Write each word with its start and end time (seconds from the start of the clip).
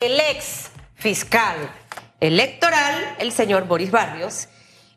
el 0.00 0.20
ex 0.20 0.70
fiscal 0.94 1.56
electoral, 2.20 3.16
el 3.18 3.32
señor 3.32 3.66
Boris 3.66 3.90
Barrios. 3.90 4.46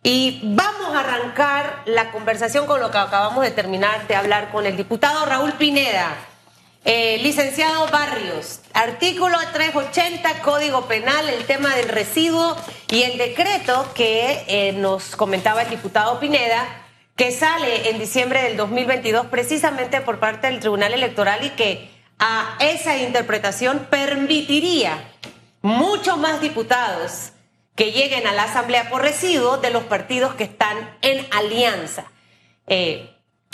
Y 0.04 0.42
vamos 0.44 0.96
a 0.96 1.00
arrancar 1.00 1.82
la 1.86 2.12
conversación 2.12 2.68
con 2.68 2.80
lo 2.80 2.92
que 2.92 3.00
acabamos 3.00 3.44
de 3.44 3.52
terminar 3.52 4.08
de 4.08 4.16
hablar 4.16 4.52
con 4.52 4.66
el 4.68 4.78
diputado 4.78 5.26
Raúl 5.26 5.54
Pineda. 5.54 6.16
Eh, 6.86 7.20
licenciado 7.22 7.88
Barrios, 7.88 8.62
artículo 8.74 9.38
380, 9.54 10.42
Código 10.42 10.88
Penal, 10.88 11.30
el 11.30 11.46
tema 11.46 11.76
del 11.76 11.90
residuo 11.90 12.56
y 12.90 13.04
el 13.04 13.20
decreto 13.20 13.88
que 13.94 14.44
eh, 14.48 14.72
nos 14.74 15.16
comentaba 15.16 15.62
el 15.62 15.70
diputado 15.70 16.20
Pineda, 16.20 16.66
que 17.16 17.32
sale 17.32 17.90
en 17.90 18.00
diciembre 18.00 18.42
del 18.42 18.58
2022 18.58 19.28
precisamente 19.28 20.02
por 20.02 20.20
parte 20.20 20.48
del 20.48 20.60
Tribunal 20.60 20.94
Electoral 20.94 21.44
y 21.46 21.50
que 21.52 21.91
a 22.22 22.56
esa 22.60 22.98
interpretación 22.98 23.88
permitiría 23.90 25.12
muchos 25.64 26.18
más 26.20 26.40
diputados 26.40 27.32
que 27.76 27.92
lleguen 27.92 28.28
a 28.28 28.32
la 28.32 28.44
Asamblea 28.44 28.90
por 28.90 29.02
residuo 29.02 29.58
de 29.58 29.72
los 29.72 29.84
partidos 29.86 30.36
que 30.36 30.44
están 30.44 30.98
en 31.02 31.26
alianza. 31.32 32.06
Eh, 32.68 33.10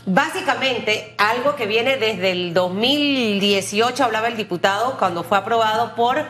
básicamente, 0.06 1.16
algo 1.18 1.56
que 1.56 1.66
viene 1.66 1.96
desde 1.96 2.32
el 2.32 2.54
2018, 2.54 4.04
hablaba 4.04 4.28
el 4.28 4.36
diputado, 4.36 4.98
cuando 5.00 5.24
fue 5.24 5.38
aprobado 5.38 5.96
por 5.96 6.26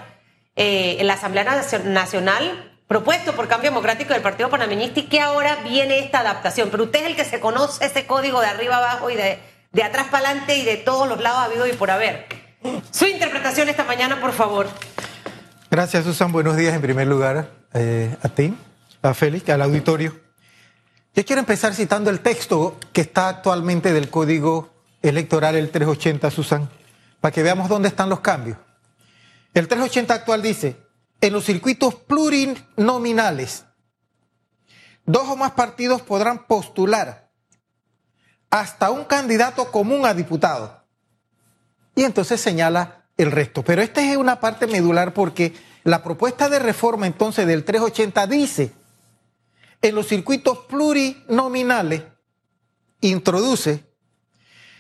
eh, 0.56 1.00
la 1.02 1.14
Asamblea 1.14 1.64
Nacional, 1.86 2.72
propuesto 2.88 3.34
por 3.34 3.48
Cambio 3.48 3.72
Democrático 3.72 4.14
del 4.14 4.22
Partido 4.22 4.52
Panameñista, 4.52 5.00
y 5.00 5.04
que 5.04 5.22
ahora 5.22 5.58
viene 5.64 5.98
esta 6.00 6.20
adaptación. 6.20 6.70
Pero 6.70 6.84
usted 6.84 7.00
es 7.00 7.06
el 7.08 7.16
que 7.16 7.26
se 7.26 7.40
conoce 7.40 7.84
ese 7.84 8.06
código 8.06 8.42
de 8.42 8.48
arriba 8.48 8.78
abajo 8.78 9.10
y 9.10 9.16
de, 9.16 9.40
de 9.78 9.84
atrás 9.84 10.08
para 10.10 10.30
adelante 10.30 10.58
y 10.58 10.66
de 10.66 10.78
todos 10.78 11.08
los 11.08 11.22
lados 11.22 11.38
habido 11.38 11.68
y 11.68 11.74
por 11.74 11.92
haber. 11.92 12.26
Su 12.90 13.06
interpretación 13.06 13.70
esta 13.70 13.84
mañana, 13.84 14.20
por 14.20 14.34
favor. 14.34 14.68
Gracias, 15.70 16.04
Susan. 16.04 16.32
Buenos 16.32 16.58
días 16.58 16.74
en 16.74 16.82
primer 16.82 17.08
lugar 17.08 17.52
eh, 17.76 18.18
a 18.24 18.28
ti, 18.28 18.56
a 19.04 19.14
Félix, 19.14 19.48
al 19.50 19.62
auditorio. 19.62 20.20
Yo 21.14 21.24
quiero 21.24 21.42
empezar 21.42 21.76
citando 21.76 22.10
el 22.10 22.22
texto 22.22 22.80
que 22.92 23.02
está 23.02 23.30
actualmente 23.30 23.94
del 23.94 24.10
Código 24.10 24.74
Electoral, 25.04 25.56
el 25.56 25.70
380, 25.70 26.32
Susan, 26.32 26.68
para 27.22 27.32
que 27.32 27.44
veamos 27.44 27.70
dónde 27.70 27.90
están 27.90 28.10
los 28.10 28.22
cambios. 28.22 28.58
El 29.54 29.68
380 29.68 30.12
actual 30.12 30.42
dice, 30.42 30.78
en 31.22 31.34
los 31.34 31.46
circuitos 31.46 31.94
plurinominales, 31.94 33.66
dos 35.06 35.28
o 35.28 35.36
más 35.36 35.52
partidos 35.52 36.02
podrán 36.02 36.48
postular 36.48 37.27
hasta 38.50 38.92
un 38.92 39.06
candidato 39.06 39.72
común 39.72 40.06
a 40.06 40.14
diputado. 40.14 40.84
Y 41.96 42.04
entonces 42.04 42.40
señala 42.40 43.06
el 43.18 43.32
resto. 43.32 43.64
Pero 43.64 43.82
esta 43.82 44.02
es 44.02 44.18
una 44.18 44.40
parte 44.40 44.68
medular 44.68 45.14
porque 45.14 45.54
la 45.84 46.04
propuesta 46.04 46.50
de 46.50 46.60
reforma 46.60 47.08
entonces 47.08 47.48
del 47.48 47.64
380 47.64 48.28
dice, 48.28 48.74
en 49.82 49.96
los 49.96 50.08
circuitos 50.08 50.60
plurinominales, 50.70 52.04
introduce, 53.02 53.86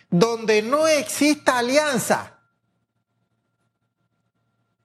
donde 0.09 0.61
no 0.61 0.87
exista 0.87 1.57
alianza 1.57 2.37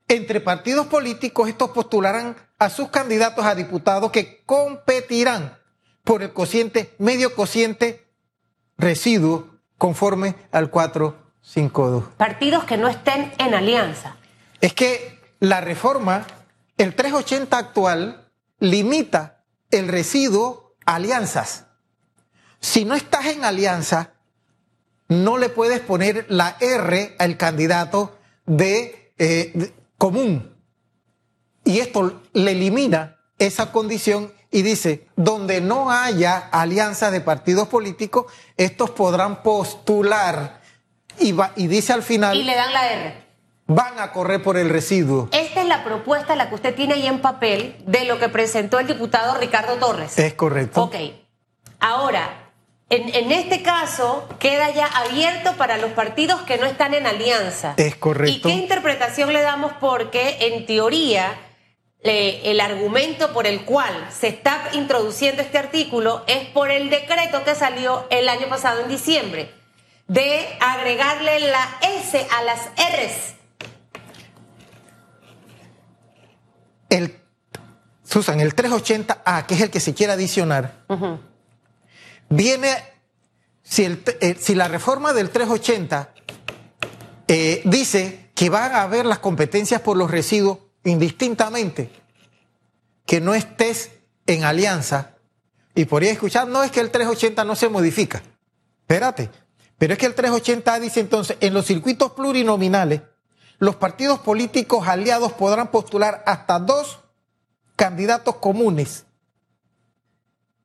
entre 0.09 0.41
partidos 0.41 0.89
políticos, 0.89 1.49
estos 1.49 1.71
postularán 1.71 2.37
a 2.59 2.69
sus 2.69 2.89
candidatos 2.91 3.45
a 3.47 3.55
diputados 3.55 4.13
que 4.13 4.43
competirán 4.45 5.59
por 6.05 6.23
el 6.23 6.33
cociente, 6.33 6.95
medio 6.99 7.35
cociente 7.35 8.02
residuo 8.79 9.49
conforme 9.79 10.35
al 10.51 10.71
4 10.71 11.23
Partidos 12.17 12.65
que 12.65 12.77
no 12.77 12.89
estén 12.89 13.33
en 13.39 13.55
alianza. 13.55 14.17
Es 14.61 14.75
que 14.75 15.21
la 15.41 15.61
reforma, 15.61 16.27
el 16.79 16.95
380 16.95 17.59
actual, 17.59 18.29
limita 18.61 19.45
el 19.71 19.89
residuo 19.89 20.77
a 20.87 20.97
alianzas. 20.97 21.67
Si 22.61 22.85
no 22.85 22.95
estás 22.95 23.27
en 23.27 23.45
alianza, 23.45 24.13
no 25.09 25.37
le 25.37 25.49
puedes 25.49 25.81
poner 25.81 26.27
la 26.29 26.57
R 26.61 27.17
al 27.19 27.37
candidato 27.37 28.17
de, 28.47 29.13
eh, 29.19 29.73
común. 29.99 30.57
Y 31.65 31.81
esto 31.81 32.23
le 32.33 32.53
elimina 32.53 33.19
esa 33.39 33.73
condición 33.73 34.33
y 34.53 34.61
dice, 34.61 35.07
donde 35.17 35.63
no 35.63 35.91
haya 35.91 36.37
alianza 36.53 37.11
de 37.11 37.23
partidos 37.23 37.69
políticos, 37.69 38.27
estos 38.59 38.91
podrán 38.91 39.43
postular 39.43 40.61
y, 41.19 41.67
dice 41.67 41.95
al 41.95 42.03
final... 42.03 42.37
Y 42.37 42.45
le 42.45 42.55
dan 42.55 42.73
la 42.73 42.93
R. 42.93 43.23
Van 43.67 43.99
a 43.99 44.13
correr 44.13 44.43
por 44.43 44.59
el 44.59 44.69
residuo. 44.69 45.31
Esta 45.33 45.63
es 45.63 45.67
la 45.67 45.83
propuesta, 45.85 46.37
la 46.37 46.51
que 46.51 46.55
usted 46.55 46.75
tiene 46.75 46.95
ahí 46.95 47.07
en 47.07 47.21
papel, 47.21 47.83
de 47.87 48.05
lo 48.05 48.19
que 48.19 48.29
presentó 48.29 48.79
el 48.79 48.87
diputado 48.87 49.39
Ricardo 49.39 49.77
Torres. 49.77 50.19
Es 50.19 50.35
correcto. 50.35 50.83
Ok. 50.83 50.97
Ahora, 51.81 52.51
en, 52.91 53.15
en, 53.15 53.33
este 53.33 53.63
caso, 53.63 54.29
queda 54.39 54.71
ya 54.71 54.87
abierto 54.87 55.55
para 55.57 55.79
los 55.79 55.93
partidos 55.93 56.43
que 56.43 56.59
no 56.59 56.67
están 56.67 56.93
en 56.93 57.07
alianza. 57.07 57.73
Es 57.79 57.97
correcto. 57.97 58.37
¿Y 58.37 58.43
qué 58.43 58.51
interpretación 58.51 59.33
le 59.33 59.41
damos? 59.41 59.73
Porque, 59.81 60.37
en 60.41 60.67
teoría, 60.67 61.33
el 62.05 62.61
argumento 62.61 63.33
por 63.33 63.47
el 63.47 63.65
cual 63.65 64.09
se 64.11 64.29
está 64.29 64.71
introduciendo 64.73 65.41
este 65.41 65.59
artículo 65.59 66.25
es 66.27 66.49
por 66.49 66.71
el 66.71 66.91
decreto 66.91 67.45
que 67.45 67.55
salió 67.55 68.07
el 68.11 68.29
año 68.29 68.49
pasado 68.49 68.81
en 68.81 68.89
diciembre 68.89 69.51
de 70.09 70.47
agregarle 70.61 71.41
la 71.41 71.79
S 71.81 72.27
a 72.31 72.43
las 72.43 72.61
Rs. 72.77 73.35
El, 76.91 77.19
Susan, 78.05 78.41
el 78.41 78.55
380A, 78.55 79.47
que 79.47 79.55
es 79.55 79.61
el 79.63 79.71
que 79.71 79.81
se 79.81 79.95
quiere 79.95 80.13
adicionar, 80.13 80.85
viene, 82.29 82.77
si, 83.63 83.85
el, 83.85 84.03
eh, 84.21 84.37
si, 84.39 84.55
la 84.55 84.69
reforma 84.69 85.15
del 85.15 85.31
380 85.31 86.13
eh, 87.29 87.63
dice 87.65 88.31
que 88.35 88.51
van 88.51 88.73
a 88.73 88.83
haber 88.83 89.07
las 89.07 89.21
competencias 89.21 89.81
por 89.81 89.97
los 89.97 90.11
residuos 90.11 90.59
indistintamente, 90.85 91.91
que 93.07 93.21
no 93.21 93.35
estés 93.35 93.91
en 94.27 94.45
alianza, 94.45 95.17
y 95.75 95.87
podría 95.87 96.13
escuchar, 96.13 96.49
no 96.49 96.63
es 96.63 96.71
que 96.71 96.81
el 96.81 96.91
380 96.91 97.45
no 97.45 97.57
se 97.57 97.69
modifica. 97.69 98.23
Espérate, 98.81 99.31
pero 99.79 99.95
es 99.95 99.99
que 99.99 100.07
el 100.07 100.15
380 100.15 100.81
dice 100.81 101.01
entonces, 101.01 101.37
en 101.41 101.55
los 101.55 101.67
circuitos 101.67 102.13
plurinominales, 102.13 103.03
los 103.59 103.77
partidos 103.77 104.19
políticos 104.21 104.87
aliados 104.89 105.33
podrán 105.33 105.71
postular 105.71 106.23
hasta 106.27 106.59
dos 106.59 107.01
candidatos 107.77 108.37
comunes 108.37 109.05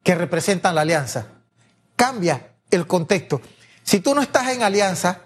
que 0.04 0.16
representan 0.16 0.76
la 0.76 0.82
alianza. 0.82 1.28
Cambia 1.96 2.56
el 2.72 2.88
contexto. 2.88 3.42
Si 3.84 4.00
tú 4.00 4.16
no 4.16 4.22
estás 4.22 4.50
en 4.50 4.64
alianza, 4.64 5.22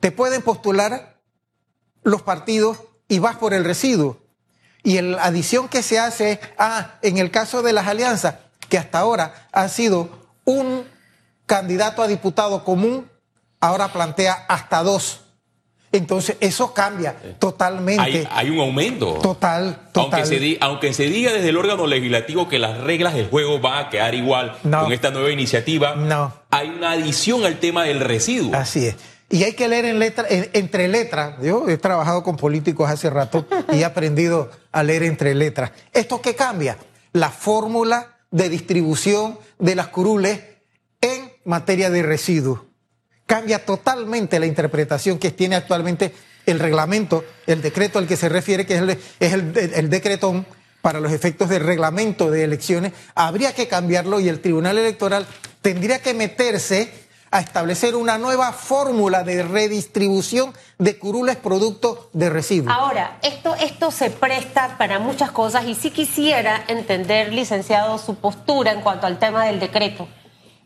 te 0.00 0.10
pueden 0.10 0.42
postular 0.42 1.20
los 2.02 2.22
partidos 2.22 2.78
y 3.08 3.18
vas 3.18 3.36
por 3.36 3.54
el 3.54 3.64
residuo. 3.64 4.21
Y 4.82 5.00
la 5.00 5.22
adición 5.22 5.68
que 5.68 5.82
se 5.82 5.98
hace 5.98 6.40
ah, 6.58 6.94
en 7.02 7.18
el 7.18 7.30
caso 7.30 7.62
de 7.62 7.72
las 7.72 7.86
alianzas, 7.86 8.36
que 8.68 8.78
hasta 8.78 8.98
ahora 8.98 9.46
ha 9.52 9.68
sido 9.68 10.08
un 10.44 10.84
candidato 11.46 12.02
a 12.02 12.08
diputado 12.08 12.64
común 12.64 13.08
ahora 13.60 13.88
plantea 13.88 14.44
hasta 14.48 14.82
dos. 14.82 15.20
Entonces, 15.92 16.38
eso 16.40 16.72
cambia 16.72 17.14
totalmente. 17.38 18.26
Hay, 18.30 18.48
un 18.48 18.60
aumento. 18.60 19.18
Total, 19.22 19.90
total. 19.92 20.20
Aunque 20.20 20.26
se, 20.26 20.58
aunque 20.60 20.94
se, 20.94 21.04
diga 21.04 21.32
desde 21.32 21.50
el 21.50 21.56
órgano 21.58 21.86
legislativo 21.86 22.48
que 22.48 22.58
las 22.58 22.78
reglas 22.78 23.12
del 23.14 23.28
juego 23.28 23.60
van 23.60 23.84
a 23.84 23.90
quedar 23.90 24.14
igual 24.14 24.56
con 24.62 24.90
esta 24.90 25.10
nueva 25.10 25.30
iniciativa, 25.30 25.94
no. 25.94 26.32
hay 26.50 26.70
una 26.70 26.92
adición 26.92 27.44
al 27.44 27.58
tema 27.58 27.84
del 27.84 28.00
residuo. 28.00 28.54
Así 28.54 28.86
es. 28.86 28.96
Y 29.32 29.44
hay 29.44 29.54
que 29.54 29.66
leer 29.66 29.86
entre 30.52 30.88
letras. 30.88 31.36
Yo 31.42 31.66
he 31.66 31.78
trabajado 31.78 32.22
con 32.22 32.36
políticos 32.36 32.90
hace 32.90 33.08
rato 33.08 33.46
y 33.72 33.78
he 33.78 33.84
aprendido 33.86 34.50
a 34.70 34.82
leer 34.82 35.04
entre 35.04 35.34
letras. 35.34 35.72
¿Esto 35.94 36.20
qué 36.20 36.34
cambia? 36.34 36.76
La 37.14 37.30
fórmula 37.30 38.18
de 38.30 38.50
distribución 38.50 39.38
de 39.58 39.74
las 39.74 39.88
curules 39.88 40.38
en 41.00 41.32
materia 41.46 41.88
de 41.88 42.02
residuos 42.02 42.60
cambia 43.24 43.64
totalmente 43.64 44.38
la 44.38 44.44
interpretación 44.44 45.18
que 45.18 45.30
tiene 45.30 45.56
actualmente 45.56 46.12
el 46.44 46.58
reglamento, 46.58 47.24
el 47.46 47.62
decreto 47.62 47.98
al 47.98 48.06
que 48.06 48.18
se 48.18 48.28
refiere, 48.28 48.66
que 48.66 48.74
es 48.74 48.82
el, 48.82 48.90
es 48.90 49.32
el, 49.78 49.88
decretón 49.88 50.44
para 50.82 51.00
los 51.00 51.10
efectos 51.10 51.48
del 51.48 51.64
reglamento 51.64 52.30
de 52.30 52.44
elecciones, 52.44 52.92
habría 53.14 53.54
que 53.54 53.66
cambiarlo 53.68 54.20
y 54.20 54.28
el 54.28 54.40
Tribunal 54.40 54.76
Electoral 54.76 55.26
tendría 55.62 56.02
que 56.02 56.12
meterse 56.12 56.92
a 57.32 57.40
establecer 57.40 57.96
una 57.96 58.18
nueva 58.18 58.52
fórmula 58.52 59.24
de 59.24 59.42
redistribución 59.42 60.52
de 60.78 60.98
curules 60.98 61.36
producto 61.36 62.10
de 62.12 62.28
residuos. 62.28 62.76
Ahora, 62.76 63.18
esto, 63.22 63.54
esto 63.54 63.90
se 63.90 64.10
presta 64.10 64.76
para 64.76 64.98
muchas 64.98 65.30
cosas 65.30 65.64
y 65.64 65.74
sí 65.74 65.90
quisiera 65.90 66.62
entender, 66.68 67.32
licenciado, 67.32 67.96
su 67.96 68.16
postura 68.16 68.72
en 68.72 68.82
cuanto 68.82 69.06
al 69.06 69.18
tema 69.18 69.46
del 69.46 69.60
decreto, 69.60 70.08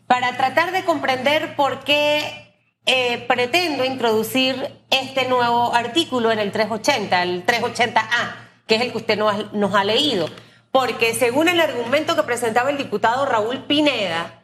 para 0.07 0.35
tratar 0.35 0.73
de 0.73 0.83
comprender 0.83 1.55
por 1.55 1.85
qué 1.85 2.53
eh, 2.85 3.25
pretendo 3.29 3.85
introducir 3.85 4.69
este 4.89 5.29
nuevo 5.29 5.73
artículo 5.73 6.33
en 6.33 6.39
el 6.39 6.51
380, 6.51 7.23
el 7.23 7.45
380A, 7.45 8.35
que 8.67 8.75
es 8.75 8.81
el 8.81 8.91
que 8.91 8.97
usted 8.97 9.17
nos, 9.17 9.53
nos 9.53 9.73
ha 9.73 9.85
leído. 9.85 10.27
Porque 10.73 11.13
según 11.13 11.47
el 11.47 11.61
argumento 11.61 12.17
que 12.17 12.23
presentaba 12.23 12.69
el 12.69 12.77
diputado 12.77 13.25
Raúl 13.25 13.59
Pineda, 13.59 14.36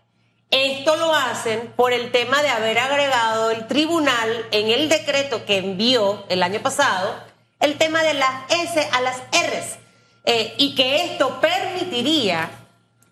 esto 0.53 0.95
lo 0.97 1.13
hacen 1.15 1.73
por 1.75 1.93
el 1.93 2.11
tema 2.11 2.43
de 2.43 2.49
haber 2.49 2.77
agregado 2.77 3.49
el 3.49 3.65
tribunal 3.65 4.45
en 4.51 4.69
el 4.69 4.87
decreto 4.87 5.45
que 5.45 5.57
envió 5.57 6.25
el 6.29 6.43
año 6.43 6.61
pasado 6.61 7.15
el 7.59 7.77
tema 7.77 8.03
de 8.03 8.13
las 8.13 8.51
S 8.51 8.87
a 8.91 9.01
las 9.01 9.17
Rs 9.17 9.77
eh, 10.25 10.53
y 10.57 10.75
que 10.75 11.05
esto 11.05 11.39
permitiría, 11.41 12.49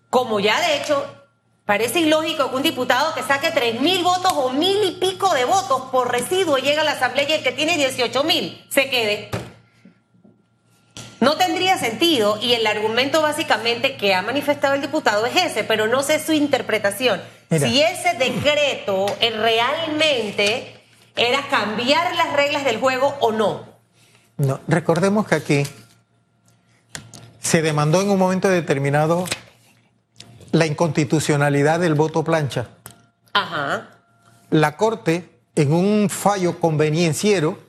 como 0.08 0.40
ya 0.40 0.60
de 0.60 0.76
hecho 0.76 1.04
parece 1.64 2.00
ilógico 2.00 2.50
que 2.50 2.56
un 2.56 2.62
diputado 2.62 3.14
que 3.14 3.22
saque 3.22 3.50
tres 3.50 3.80
mil 3.80 4.02
votos 4.04 4.32
o 4.34 4.50
mil 4.50 4.84
y 4.84 4.92
pico 4.92 5.32
de 5.34 5.44
votos 5.44 5.90
por 5.90 6.12
residuo 6.12 6.58
llegue 6.58 6.78
a 6.78 6.84
la 6.84 6.92
asamblea 6.92 7.28
y 7.28 7.32
el 7.32 7.42
que 7.42 7.52
tiene 7.52 7.76
18 7.76 8.22
mil 8.24 8.64
se 8.68 8.88
quede. 8.88 9.41
No 11.22 11.36
tendría 11.36 11.78
sentido 11.78 12.36
y 12.42 12.54
el 12.54 12.66
argumento 12.66 13.22
básicamente 13.22 13.96
que 13.96 14.12
ha 14.12 14.22
manifestado 14.22 14.74
el 14.74 14.80
diputado 14.80 15.24
es 15.24 15.36
ese, 15.36 15.62
pero 15.62 15.86
no 15.86 16.02
sé 16.02 16.18
su 16.18 16.32
interpretación. 16.32 17.22
Si 17.48 17.80
ese 17.80 18.14
decreto 18.18 19.06
realmente 19.20 20.82
era 21.14 21.46
cambiar 21.48 22.16
las 22.16 22.32
reglas 22.32 22.64
del 22.64 22.80
juego 22.80 23.14
o 23.20 23.30
no. 23.30 23.64
No, 24.36 24.58
recordemos 24.66 25.28
que 25.28 25.36
aquí 25.36 25.62
se 27.38 27.62
demandó 27.62 28.02
en 28.02 28.10
un 28.10 28.18
momento 28.18 28.48
determinado 28.48 29.24
la 30.50 30.66
inconstitucionalidad 30.66 31.78
del 31.78 31.94
voto 31.94 32.24
plancha. 32.24 32.66
Ajá. 33.32 33.90
La 34.50 34.76
Corte, 34.76 35.38
en 35.54 35.72
un 35.72 36.10
fallo 36.10 36.58
convenienciero 36.58 37.60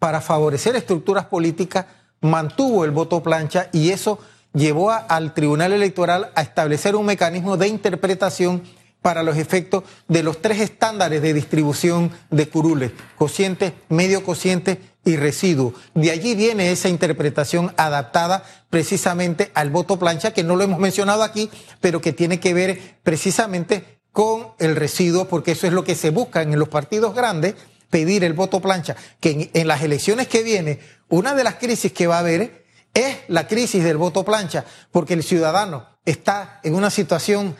para 0.00 0.20
favorecer 0.20 0.74
estructuras 0.74 1.26
políticas, 1.26 1.86
mantuvo 2.24 2.84
el 2.84 2.90
voto 2.90 3.22
plancha 3.22 3.68
y 3.72 3.90
eso 3.90 4.18
llevó 4.54 4.90
al 4.90 5.34
Tribunal 5.34 5.72
Electoral 5.72 6.30
a 6.34 6.42
establecer 6.42 6.96
un 6.96 7.04
mecanismo 7.04 7.56
de 7.56 7.68
interpretación 7.68 8.62
para 9.02 9.22
los 9.22 9.36
efectos 9.36 9.84
de 10.08 10.22
los 10.22 10.40
tres 10.40 10.60
estándares 10.60 11.20
de 11.20 11.34
distribución 11.34 12.10
de 12.30 12.48
curules, 12.48 12.92
cociente, 13.16 13.74
medio 13.90 14.24
cociente 14.24 14.80
y 15.04 15.16
residuo. 15.16 15.74
De 15.92 16.10
allí 16.10 16.34
viene 16.34 16.72
esa 16.72 16.88
interpretación 16.88 17.74
adaptada 17.76 18.42
precisamente 18.70 19.50
al 19.52 19.68
voto 19.68 19.98
plancha, 19.98 20.32
que 20.32 20.42
no 20.42 20.56
lo 20.56 20.64
hemos 20.64 20.78
mencionado 20.78 21.22
aquí, 21.22 21.50
pero 21.82 22.00
que 22.00 22.14
tiene 22.14 22.40
que 22.40 22.54
ver 22.54 22.96
precisamente 23.02 23.98
con 24.12 24.52
el 24.58 24.76
residuo, 24.76 25.26
porque 25.26 25.52
eso 25.52 25.66
es 25.66 25.74
lo 25.74 25.84
que 25.84 25.94
se 25.94 26.08
busca 26.08 26.40
en 26.40 26.58
los 26.58 26.70
partidos 26.70 27.14
grandes, 27.14 27.56
pedir 27.94 28.24
el 28.24 28.32
voto 28.32 28.58
plancha, 28.60 28.96
que 29.20 29.52
en, 29.54 29.68
las 29.68 29.82
elecciones 29.82 30.26
que 30.26 30.42
vienen, 30.42 30.80
una 31.08 31.36
de 31.36 31.44
las 31.44 31.54
crisis 31.54 31.92
que 31.92 32.08
va 32.08 32.16
a 32.16 32.18
haber 32.18 32.64
es 32.92 33.18
la 33.28 33.46
crisis 33.46 33.84
del 33.84 33.98
voto 33.98 34.24
plancha, 34.24 34.64
porque 34.90 35.14
el 35.14 35.22
ciudadano 35.22 35.86
está 36.04 36.58
en 36.64 36.74
una 36.74 36.90
situación 36.90 37.54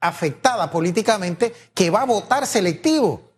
afectada 0.00 0.68
políticamente 0.72 1.54
que 1.74 1.90
va 1.90 2.02
a 2.02 2.06
votar 2.06 2.44
selectivo, 2.44 3.30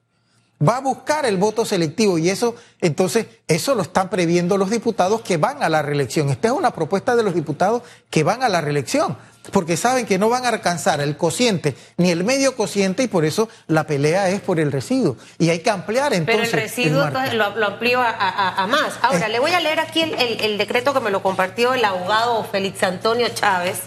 va 0.66 0.78
a 0.78 0.80
buscar 0.80 1.26
el 1.26 1.36
voto 1.36 1.66
selectivo 1.66 2.16
y 2.16 2.30
eso, 2.30 2.54
entonces, 2.80 3.26
eso 3.46 3.74
lo 3.74 3.82
están 3.82 4.08
previendo 4.08 4.56
los 4.56 4.70
diputados 4.70 5.20
que 5.20 5.36
van 5.36 5.62
a 5.62 5.68
la 5.68 5.82
reelección. 5.82 6.30
Esta 6.30 6.48
es 6.48 6.54
una 6.54 6.70
propuesta 6.70 7.16
de 7.16 7.22
los 7.22 7.34
diputados 7.34 7.82
que 8.08 8.22
van 8.22 8.42
a 8.42 8.48
la 8.48 8.62
reelección, 8.62 9.18
porque 9.50 9.76
saben 9.76 10.06
que 10.06 10.18
no 10.18 10.28
van 10.28 10.44
a 10.44 10.50
alcanzar 10.50 11.00
el 11.00 11.16
cociente 11.16 11.74
ni 11.96 12.10
el 12.10 12.22
medio 12.22 12.54
cociente 12.54 13.02
y 13.02 13.08
por 13.08 13.24
eso 13.24 13.48
la 13.66 13.86
pelea 13.86 14.28
es 14.28 14.40
por 14.40 14.60
el 14.60 14.70
residuo. 14.70 15.16
Y 15.38 15.50
hay 15.50 15.60
que 15.60 15.70
ampliar 15.70 16.12
entonces. 16.14 16.50
Pero 16.50 16.62
el 16.62 16.68
residuo 16.68 17.10
lo, 17.56 17.66
amplío 17.66 18.00
a, 18.00 18.66
más. 18.68 18.94
Ahora, 19.02 19.28
le 19.28 19.40
voy 19.40 19.52
a 19.52 19.60
leer 19.60 19.80
aquí 19.80 20.02
el 20.02 20.58
decreto 20.58 20.94
que 20.94 21.00
me 21.00 21.10
lo 21.10 21.22
compartió 21.22 21.74
el 21.74 21.84
abogado 21.84 22.44
Félix 22.44 22.82
Antonio 22.82 23.28
Chávez 23.28 23.80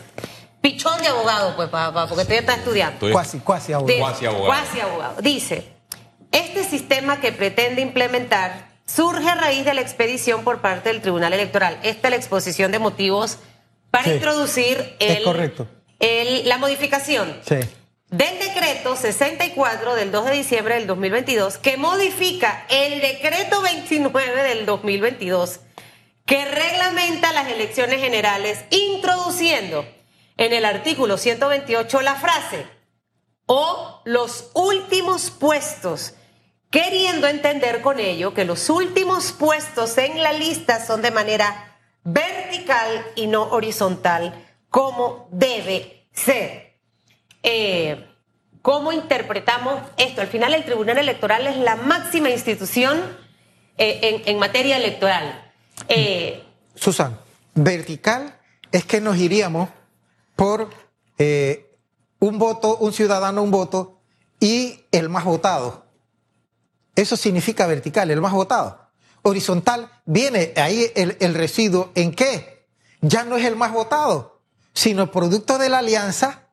pichón 0.66 1.00
de 1.00 1.08
abogado, 1.08 1.56
pues, 1.56 1.70
papá, 1.70 2.08
porque 2.08 2.24
todavía 2.24 2.40
está 2.40 2.56
estudiando. 2.56 3.12
Cuasi, 3.12 3.38
cuasi 3.38 3.72
abogado. 3.72 4.00
Cuasi 4.00 4.26
abogado. 4.26 4.46
Cuasi 4.48 4.80
abogado. 4.80 5.22
Dice, 5.22 5.72
este 6.32 6.64
sistema 6.64 7.22
que 7.22 7.32
pretende 7.32 7.84
implementar 7.84 8.70
surge 8.88 9.30
a 9.30 9.36
raíz 9.36 9.64
de 9.64 9.76
la 9.76 9.82
expedición 9.82 10.44
por 10.44 10.62
parte 10.62 10.90
del 10.90 11.02
Tribunal 11.02 11.34
Electoral. 11.34 11.78
Esta 11.84 12.08
es 12.08 12.12
la 12.12 12.18
exposición 12.18 12.72
de 12.72 12.80
motivos 12.80 13.38
para 13.96 14.14
introducir 14.14 14.96
el, 15.00 15.24
correcto. 15.24 15.68
El, 16.00 16.48
la 16.50 16.58
modificación 16.58 17.40
sí. 17.48 17.56
del 18.10 18.40
decreto 18.40 18.96
64 18.96 19.96
del 19.96 20.12
2 20.12 20.26
de 20.26 20.32
diciembre 20.32 20.76
del 20.76 20.88
2022 20.88 21.58
que 21.60 21.78
modifica 21.78 22.66
el 22.70 23.00
decreto 23.00 23.62
29 23.62 24.44
del 24.44 24.66
2022 24.66 25.62
que 26.26 26.44
reglamenta 26.44 27.32
las 27.32 27.48
elecciones 27.48 28.02
generales 28.02 28.66
introduciendo 28.70 29.86
en 30.36 30.52
el 30.52 30.66
artículo 30.66 31.18
128 31.18 32.02
la 32.02 32.16
frase 32.16 32.66
o 33.46 34.02
los 34.06 34.50
últimos 34.56 35.30
puestos, 35.30 36.16
queriendo 36.72 37.28
entender 37.28 37.82
con 37.82 38.00
ello 38.00 38.34
que 38.34 38.44
los 38.44 38.70
últimos 38.70 39.32
puestos 39.32 39.98
en 39.98 40.22
la 40.22 40.34
lista 40.34 40.86
son 40.86 41.02
de 41.02 41.12
manera 41.12 41.75
vertical 42.06 43.04
y 43.16 43.28
no 43.28 43.44
horizontal, 43.50 44.34
como 44.70 45.28
debe 45.32 46.08
ser. 46.14 46.78
Eh, 47.44 48.08
¿Cómo 48.62 48.94
interpretamos 48.94 49.82
esto? 49.98 50.22
Al 50.22 50.28
final 50.28 50.54
el 50.54 50.64
Tribunal 50.64 50.98
Electoral 50.98 51.46
es 51.46 51.58
la 51.58 51.76
máxima 51.76 52.30
institución 52.30 53.00
eh, 53.78 54.24
en, 54.26 54.40
materia 54.40 54.78
electoral. 54.78 55.52
Eh, 55.90 56.44
Susan, 56.74 57.20
vertical 57.54 58.40
es 58.72 58.86
que 58.86 59.02
nos 59.02 59.18
iríamos 59.18 59.70
por 60.36 60.70
un 62.20 62.40
voto, 62.40 62.78
un 62.78 62.94
ciudadano, 62.94 63.44
un 63.44 63.52
voto 63.52 64.00
y 64.40 64.86
el 64.92 65.10
más 65.10 65.26
votado. 65.26 65.86
Eso 66.96 67.18
significa 67.18 67.68
vertical, 67.68 68.10
el 68.10 68.22
más 68.22 68.34
votado. 68.34 68.85
Horizontal 69.28 69.90
viene 70.06 70.54
ahí 70.56 70.92
el, 70.96 71.18
el 71.20 71.34
residuo 71.34 71.92
en 71.96 72.14
qué? 72.14 72.68
Ya 73.02 73.24
no 73.24 73.38
es 73.38 73.46
el 73.46 73.56
más 73.56 73.72
votado, 73.74 74.40
sino 74.74 75.10
producto 75.10 75.58
de 75.58 75.68
la 75.68 75.80
alianza. 75.80 76.50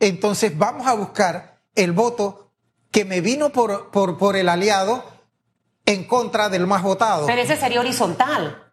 Entonces 0.00 0.58
vamos 0.58 0.88
a 0.88 0.94
buscar 0.94 1.60
el 1.76 1.92
voto 1.92 2.50
que 2.90 3.04
me 3.04 3.20
vino 3.20 3.50
por, 3.50 3.90
por, 3.90 4.18
por 4.18 4.36
el 4.36 4.48
aliado 4.48 5.04
en 5.84 6.02
contra 6.04 6.48
del 6.48 6.66
más 6.66 6.82
votado. 6.82 7.26
Pero 7.26 7.42
ese 7.42 7.56
sería 7.56 7.78
horizontal. 7.78 8.65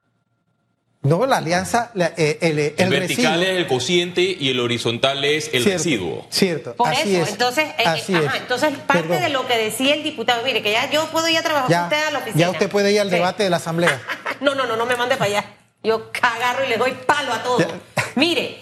No, 1.04 1.26
la 1.26 1.38
alianza, 1.38 1.92
eh, 1.96 2.38
el, 2.40 2.60
el, 2.78 2.90
vertical 2.90 3.44
es 3.44 3.50
el 3.50 3.68
cociente 3.68 4.22
y 4.22 4.50
el 4.50 4.60
horizontal 4.62 5.24
es 5.26 5.50
el 5.54 5.66
residuo. 5.66 6.26
Cierto. 6.30 6.76
Por 6.76 6.94
eso, 6.94 7.30
entonces, 7.30 7.66
eh, 7.78 7.84
eh, 8.08 8.30
entonces 8.38 8.72
parte 8.88 9.20
de 9.20 9.28
lo 9.28 9.46
que 9.46 9.58
decía 9.58 9.96
el 9.96 10.04
diputado, 10.04 10.42
mire, 10.46 10.64
que 10.64 10.72
ya 10.72 10.90
yo 10.90 11.06
puedo 11.08 11.28
ir 11.28 11.38
a 11.38 11.42
trabajar 11.44 11.68
con 11.70 11.84
usted 11.84 12.08
a 12.08 12.12
la 12.12 12.20
oficina. 12.20 12.40
Ya 12.40 12.50
usted 12.52 12.70
puede 12.70 12.94
ir 12.94 13.02
al 13.02 13.10
debate 13.10 13.44
de 13.44 13.50
la 13.50 13.58
asamblea. 13.58 14.02
no, 14.40 14.56
no, 14.56 14.66
no, 14.66 14.78
no 14.78 14.86
me 14.86 14.96
mande 14.96 15.18
para 15.18 15.30
allá. 15.30 15.46
Yo 15.84 16.10
agarro 16.22 16.64
y 16.64 16.70
le 16.70 16.78
doy 16.78 16.92
palo 17.06 17.34
a 17.34 17.44
todo. 17.44 17.68
Mire, 18.16 18.58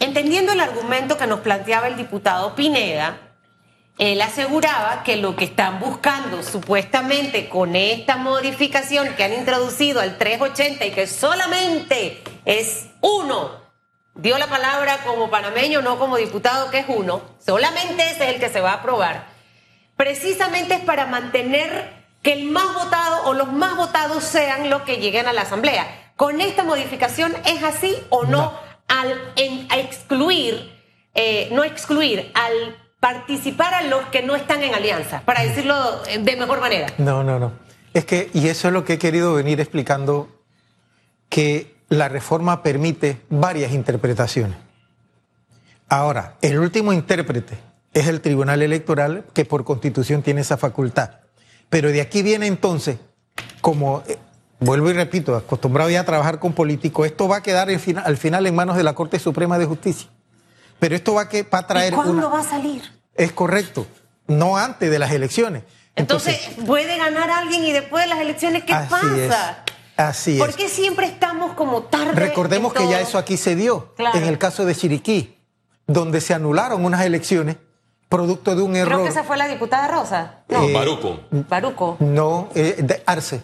entendiendo 0.00 0.52
el 0.52 0.58
argumento 0.58 1.16
que 1.16 1.28
nos 1.28 1.38
planteaba 1.38 1.86
el 1.86 1.96
diputado 1.96 2.56
Pineda, 2.56 3.31
él 3.98 4.20
aseguraba 4.22 5.02
que 5.04 5.16
lo 5.16 5.36
que 5.36 5.44
están 5.44 5.78
buscando 5.78 6.42
supuestamente 6.42 7.48
con 7.48 7.76
esta 7.76 8.16
modificación 8.16 9.14
que 9.14 9.24
han 9.24 9.34
introducido 9.34 10.00
al 10.00 10.16
380 10.18 10.86
y 10.86 10.90
que 10.92 11.06
solamente 11.06 12.22
es 12.44 12.86
uno, 13.00 13.60
dio 14.14 14.38
la 14.38 14.46
palabra 14.46 14.98
como 15.04 15.30
panameño, 15.30 15.82
no 15.82 15.98
como 15.98 16.16
diputado, 16.16 16.70
que 16.70 16.78
es 16.78 16.86
uno, 16.88 17.22
solamente 17.44 18.04
ese 18.04 18.24
es 18.24 18.34
el 18.34 18.40
que 18.40 18.48
se 18.48 18.60
va 18.60 18.70
a 18.70 18.76
aprobar, 18.76 19.26
precisamente 19.96 20.74
es 20.74 20.80
para 20.80 21.06
mantener 21.06 22.02
que 22.22 22.32
el 22.32 22.44
más 22.44 22.74
votado 22.74 23.24
o 23.26 23.34
los 23.34 23.52
más 23.52 23.76
votados 23.76 24.24
sean 24.24 24.70
los 24.70 24.82
que 24.82 24.98
lleguen 24.98 25.26
a 25.26 25.32
la 25.32 25.42
Asamblea. 25.42 26.12
¿Con 26.16 26.40
esta 26.40 26.62
modificación 26.62 27.34
es 27.44 27.62
así 27.62 27.96
o 28.10 28.24
no? 28.24 28.56
Al 28.86 29.32
excluir, 29.36 30.72
eh, 31.14 31.48
no 31.50 31.64
excluir, 31.64 32.30
al 32.34 32.81
participar 33.02 33.74
a 33.74 33.82
los 33.82 34.06
que 34.10 34.22
no 34.22 34.36
están 34.36 34.62
en 34.62 34.76
alianza, 34.76 35.22
para 35.24 35.42
decirlo 35.42 35.74
de 36.04 36.36
mejor 36.36 36.60
manera. 36.60 36.86
No, 36.98 37.24
no, 37.24 37.40
no. 37.40 37.50
Es 37.92 38.04
que, 38.04 38.30
y 38.32 38.46
eso 38.46 38.68
es 38.68 38.74
lo 38.74 38.84
que 38.84 38.92
he 38.92 38.98
querido 38.98 39.34
venir 39.34 39.58
explicando, 39.58 40.28
que 41.28 41.74
la 41.88 42.08
reforma 42.08 42.62
permite 42.62 43.20
varias 43.28 43.72
interpretaciones. 43.72 44.56
Ahora, 45.88 46.36
el 46.42 46.60
último 46.60 46.92
intérprete 46.92 47.58
es 47.92 48.06
el 48.06 48.20
Tribunal 48.20 48.62
Electoral, 48.62 49.24
que 49.34 49.44
por 49.44 49.64
constitución 49.64 50.22
tiene 50.22 50.42
esa 50.42 50.56
facultad. 50.56 51.10
Pero 51.70 51.90
de 51.90 52.02
aquí 52.02 52.22
viene 52.22 52.46
entonces, 52.46 52.98
como 53.60 54.04
eh, 54.06 54.16
vuelvo 54.60 54.90
y 54.90 54.92
repito, 54.92 55.34
acostumbrado 55.34 55.90
ya 55.90 56.02
a 56.02 56.04
trabajar 56.04 56.38
con 56.38 56.52
políticos, 56.52 57.06
esto 57.06 57.26
va 57.26 57.38
a 57.38 57.42
quedar 57.42 57.68
al 57.68 58.16
final 58.16 58.46
en 58.46 58.54
manos 58.54 58.76
de 58.76 58.84
la 58.84 58.94
Corte 58.94 59.18
Suprema 59.18 59.58
de 59.58 59.66
Justicia. 59.66 60.08
Pero 60.82 60.96
esto 60.96 61.14
va, 61.14 61.28
que, 61.28 61.44
va 61.44 61.58
a 61.58 61.66
traer. 61.68 61.92
¿Y 61.92 61.94
¿Cuándo 61.94 62.28
va 62.28 62.40
a 62.40 62.42
salir? 62.42 62.82
Es 63.14 63.30
correcto. 63.30 63.86
no 64.26 64.56
antes 64.56 64.90
de 64.90 64.98
las 64.98 65.12
elecciones. 65.12 65.62
Entonces, 65.94 66.40
puede 66.66 66.98
ganar 66.98 67.30
alguien 67.30 67.62
y 67.62 67.70
después 67.70 68.02
de 68.02 68.08
las 68.08 68.18
elecciones, 68.18 68.64
¿qué 68.64 68.74
pasa? 68.90 69.62
Así 69.96 70.32
es. 70.32 70.38
¿Por 70.40 70.56
qué 70.56 70.68
siempre 70.68 71.06
estamos 71.06 71.54
como 71.54 71.84
tarde? 71.84 72.10
Recordemos 72.14 72.72
que 72.72 72.88
ya 72.88 73.00
eso 73.00 73.16
aquí 73.16 73.36
se 73.36 73.54
dio. 73.54 73.94
En 74.12 74.24
el 74.24 74.38
caso 74.38 74.64
de 74.64 74.74
Chiriquí, 74.74 75.38
donde 75.86 76.20
se 76.20 76.34
anularon 76.34 76.84
unas 76.84 77.02
elecciones 77.02 77.58
producto 78.08 78.56
de 78.56 78.62
un 78.62 78.74
error. 78.74 78.94
Creo 78.94 79.04
que 79.04 79.10
esa 79.10 79.22
fue 79.22 79.36
la 79.36 79.46
diputada 79.46 79.86
Rosa. 79.86 80.40
No. 80.48 80.64
Eh, 80.64 80.72
Baruco. 80.72 81.20
Baruco. 81.30 81.96
No, 82.00 82.48
eh, 82.56 82.74
de 82.80 83.04
Arce 83.06 83.40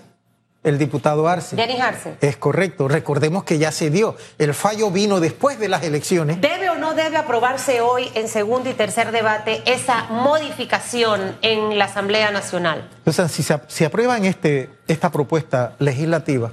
el 0.68 0.78
diputado 0.78 1.28
Arce. 1.28 1.56
Denis 1.56 1.80
Arce. 1.80 2.16
Es 2.20 2.36
correcto. 2.36 2.88
Recordemos 2.88 3.44
que 3.44 3.58
ya 3.58 3.72
se 3.72 3.90
dio. 3.90 4.16
El 4.38 4.54
fallo 4.54 4.90
vino 4.90 5.20
después 5.20 5.58
de 5.58 5.68
las 5.68 5.82
elecciones. 5.82 6.40
¿Debe 6.40 6.70
o 6.70 6.76
no 6.76 6.94
debe 6.94 7.16
aprobarse 7.16 7.80
hoy 7.80 8.10
en 8.14 8.28
segundo 8.28 8.70
y 8.70 8.74
tercer 8.74 9.12
debate 9.12 9.62
esa 9.66 10.04
modificación 10.04 11.36
en 11.42 11.78
la 11.78 11.86
Asamblea 11.86 12.30
Nacional? 12.30 12.88
Entonces, 12.98 13.32
si 13.32 13.42
se, 13.42 13.58
si 13.68 13.84
aprueban 13.84 14.24
este, 14.24 14.70
esta 14.86 15.10
propuesta 15.10 15.74
legislativa, 15.78 16.52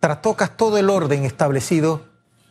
trastocas 0.00 0.56
todo 0.56 0.78
el 0.78 0.90
orden 0.90 1.24
establecido 1.24 2.02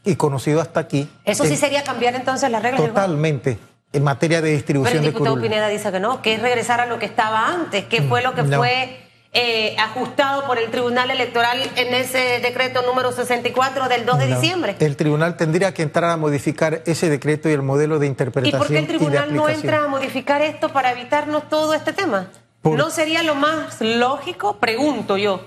y 0.06 0.16
conocido 0.16 0.62
hasta 0.62 0.80
aquí. 0.80 1.10
¿Eso 1.26 1.46
sí 1.46 1.56
sería 1.56 1.84
cambiar 1.84 2.16
entonces 2.16 2.50
las 2.50 2.64
reglas 2.64 2.88
Totalmente. 2.88 3.60
en 3.92 4.04
materia 4.04 4.42
de 4.42 4.52
distribución 4.52 5.00
Pero 5.00 5.08
el 5.08 5.14
diputado 5.14 5.42
Pineda 5.42 5.68
dice 5.68 5.92
que 5.92 6.00
no, 6.00 6.22
que 6.22 6.36
es 6.36 6.42
regresar 6.42 6.80
a 6.80 6.86
lo 6.86 7.00
que 7.00 7.06
estaba 7.06 7.48
antes, 7.48 7.86
que 7.86 8.02
fue 8.04 8.22
lo 8.22 8.34
que 8.34 8.44
fue 8.44 9.09
eh, 9.32 9.76
ajustado 9.78 10.48
por 10.48 10.58
el 10.58 10.72
Tribunal 10.72 11.12
Electoral 11.12 11.60
en 11.76 11.94
ese 11.94 12.40
decreto 12.42 12.82
número 12.82 13.12
64 13.12 13.88
del 13.88 14.06
2 14.06 14.18
de 14.18 14.28
diciembre. 14.28 14.76
El 14.80 14.96
tribunal 14.96 15.38
tendría 15.38 15.72
que 15.72 15.84
entrar 15.84 16.10
a 16.10 16.18
modificar 16.18 16.82
ese 16.88 17.10
decreto 17.10 17.48
y 17.48 17.54
el 17.54 17.62
modelo 17.62 18.00
de 18.00 18.08
interpretación. 18.08 18.60
¿Y 18.60 18.66
por 18.66 18.68
qué 18.68 18.80
el 18.80 18.88
tribunal 18.88 19.36
no 19.36 19.48
entra 19.48 19.84
a 19.84 19.88
modificar 19.88 20.42
esto 20.42 20.70
para 20.74 20.92
evitarnos 20.94 21.48
todo 21.48 21.76
este 21.76 21.94
tema? 21.94 22.30
¿No 22.64 22.90
sería 22.90 23.22
lo 23.22 23.36
más 23.36 23.80
lógico? 23.82 24.58
Pregunto 24.58 25.16
yo. 25.16 25.46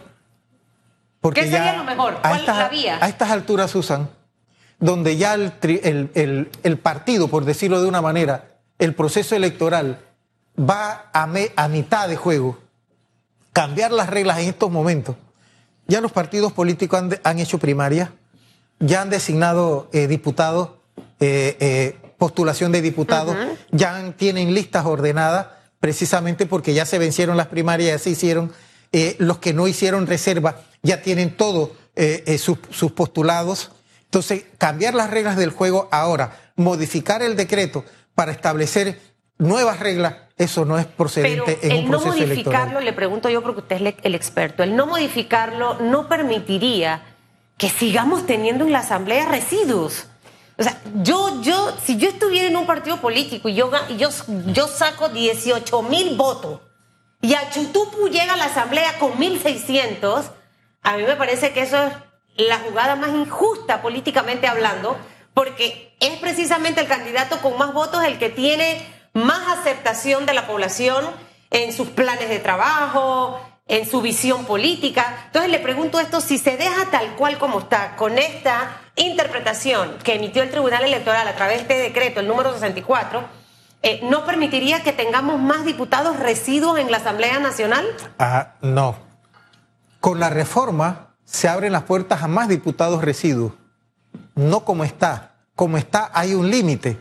Porque 1.21 1.43
¿Qué 1.43 1.51
sería 1.51 1.77
lo 1.77 1.85
mejor? 1.85 2.19
¿Cuál 2.21 2.41
es 2.41 2.47
la 2.47 2.69
vía? 2.69 2.99
A 3.01 3.09
estas 3.09 3.31
alturas, 3.31 3.71
Susan, 3.71 4.11
donde 4.79 5.17
ya 5.17 5.35
el, 5.35 5.53
el, 5.63 6.51
el, 6.63 6.79
partido, 6.79 7.29
por 7.29 7.45
decirlo 7.45 7.83
de 7.83 7.89
una 7.89 8.01
manera, 8.01 8.45
el 8.79 8.95
proceso 8.95 9.35
electoral 9.35 9.99
va 10.59 11.11
a, 11.13 11.29
a 11.57 11.69
mitad 11.69 12.09
de 12.09 12.17
juego 12.17 12.59
cambiar 13.53 13.93
las 13.93 14.09
reglas 14.09 14.39
en 14.39 14.49
estos 14.49 14.71
momentos. 14.71 15.17
Ya 15.87 16.01
los 16.01 16.13
partidos 16.13 16.53
políticos 16.53 17.03
han, 17.23 17.39
hecho 17.39 17.59
primaria, 17.59 18.13
ya 18.79 19.03
han 19.03 19.11
designado 19.11 19.89
eh, 19.93 20.07
diputados, 20.07 20.71
eh, 21.21 21.57
eh, 21.61 21.97
postulación 22.19 22.73
de 22.73 22.81
diputados, 22.81 23.37
ya 23.71 24.13
tienen 24.17 24.55
listas 24.55 24.87
ordenadas, 24.87 25.49
precisamente 25.81 26.47
porque 26.47 26.75
ya 26.75 26.87
se 26.87 26.99
vencieron 26.99 27.37
las 27.37 27.49
primarias, 27.49 27.91
ya 27.91 27.99
se 27.99 28.11
hicieron. 28.11 28.53
los 29.19 29.39
que 29.39 29.55
no 29.55 29.67
hicieron 29.67 30.07
reserva 30.07 30.61
ya 30.83 31.03
tienen 31.03 31.37
todos 31.37 31.71
sus, 32.39 32.59
sus 32.71 32.93
postulados. 32.93 33.73
Entonces, 34.05 34.45
cambiar 34.59 34.95
las 34.95 35.11
reglas 35.11 35.37
del 35.37 35.51
juego 35.51 35.89
ahora, 35.91 36.53
modificar 36.57 37.23
el 37.23 37.35
decreto 37.35 37.85
para 38.15 38.33
establecer 38.33 39.01
nuevas 39.39 39.81
reglas, 39.81 40.15
eso 40.37 40.65
no 40.65 40.79
es 40.79 40.87
procedente 40.87 41.59
en 41.63 41.85
un 41.85 41.91
proceso 41.91 42.15
el 42.15 42.21
no 42.21 42.27
modificarlo, 42.27 42.81
le 42.81 42.93
pregunto 42.93 43.29
yo 43.29 43.43
porque 43.43 43.61
usted 43.61 43.87
es 43.87 43.95
el 44.03 44.15
experto, 44.15 44.63
el 44.63 44.77
no 44.77 44.87
modificarlo 44.87 45.79
no 45.81 46.09
permitiría 46.09 47.03
que 47.59 47.69
sigamos 47.69 48.27
teniendo 48.27 48.65
en 48.65 48.73
la 48.73 48.81
Asamblea 48.81 49.29
residuos. 49.29 50.07
O 50.59 50.63
sea, 50.63 50.81
yo, 51.03 51.43
yo, 51.43 51.77
si 51.85 51.97
yo 51.97 52.09
estuviera 52.09 52.49
en 52.49 52.57
un 52.57 52.67
partido 52.67 52.99
político 52.99 53.49
y 53.49 53.55
yo, 53.55 53.71
yo, 53.97 54.11
yo 54.47 54.69
saco 54.69 55.09
18 55.09 55.83
mil 55.83 56.17
votos 56.17 56.61
y 57.21 57.35
a 57.35 57.51
Chutupu 57.51 58.09
llega 58.09 58.35
a 58.35 58.37
la 58.37 58.47
Asamblea 58.47 58.99
con 58.99 59.13
1.600, 59.13 60.25
a 60.83 60.97
mí 60.97 61.05
me 61.05 61.15
parece 61.15 61.53
que 61.53 61.63
eso 61.63 61.83
es 62.37 62.49
la 62.49 62.59
jugada 62.59 62.97
más 62.97 63.11
injusta 63.11 63.81
políticamente 63.81 64.49
hablando, 64.49 64.97
porque 65.33 65.95
es 66.01 66.19
precisamente 66.19 66.81
el 66.81 66.89
candidato 66.89 67.39
con 67.41 67.57
más 67.57 67.73
votos 67.73 68.03
el 68.05 68.19
que 68.19 68.29
tiene 68.29 68.85
más 69.13 69.59
aceptación 69.59 70.27
de 70.27 70.35
la 70.35 70.47
población 70.47 71.05
en 71.51 71.73
sus 71.73 71.89
planes 71.89 72.29
de 72.29 72.39
trabajo, 72.39 73.41
en 73.69 73.89
su 73.89 74.01
visión 74.01 74.45
política. 74.45 75.25
Entonces 75.27 75.51
le 75.51 75.59
pregunto 75.59 76.01
esto, 76.01 76.21
si 76.21 76.39
se 76.39 76.57
deja 76.57 76.91
tal 76.91 77.15
cual 77.17 77.39
como 77.39 77.61
está, 77.61 77.97
con 77.97 78.19
esta 78.19 78.81
interpretación 78.97 79.99
que 80.03 80.15
emitió 80.15 80.43
el 80.43 80.51
Tribunal 80.51 80.85
Electoral 80.85 81.27
a 81.27 81.35
través 81.35 81.57
de 81.57 81.63
este 81.63 81.79
decreto, 81.79 82.21
el 82.21 82.29
número 82.29 82.53
64, 82.53 83.25
eh, 83.83 84.01
¿no 84.05 84.25
permitiría 84.25 84.83
que 84.83 84.93
tengamos 84.93 85.41
más 85.41 85.65
diputados 85.65 86.19
residuos 86.19 86.79
en 86.79 86.91
la 86.91 86.99
Asamblea 86.99 87.39
Nacional? 87.41 87.87
Ah, 88.19 88.55
no. 88.61 88.97
Con 90.01 90.21
la 90.21 90.31
reforma 90.31 91.15
se 91.25 91.49
abren 91.49 91.73
las 91.73 91.85
puertas 91.85 92.23
a 92.23 92.29
más 92.29 92.49
diputados 92.49 93.03
residuos. 93.03 93.53
No 94.35 94.65
como 94.65 94.85
está. 94.85 95.37
Como 95.55 95.79
está 95.79 96.11
hay 96.15 96.35
un 96.35 96.51
límite 96.51 96.99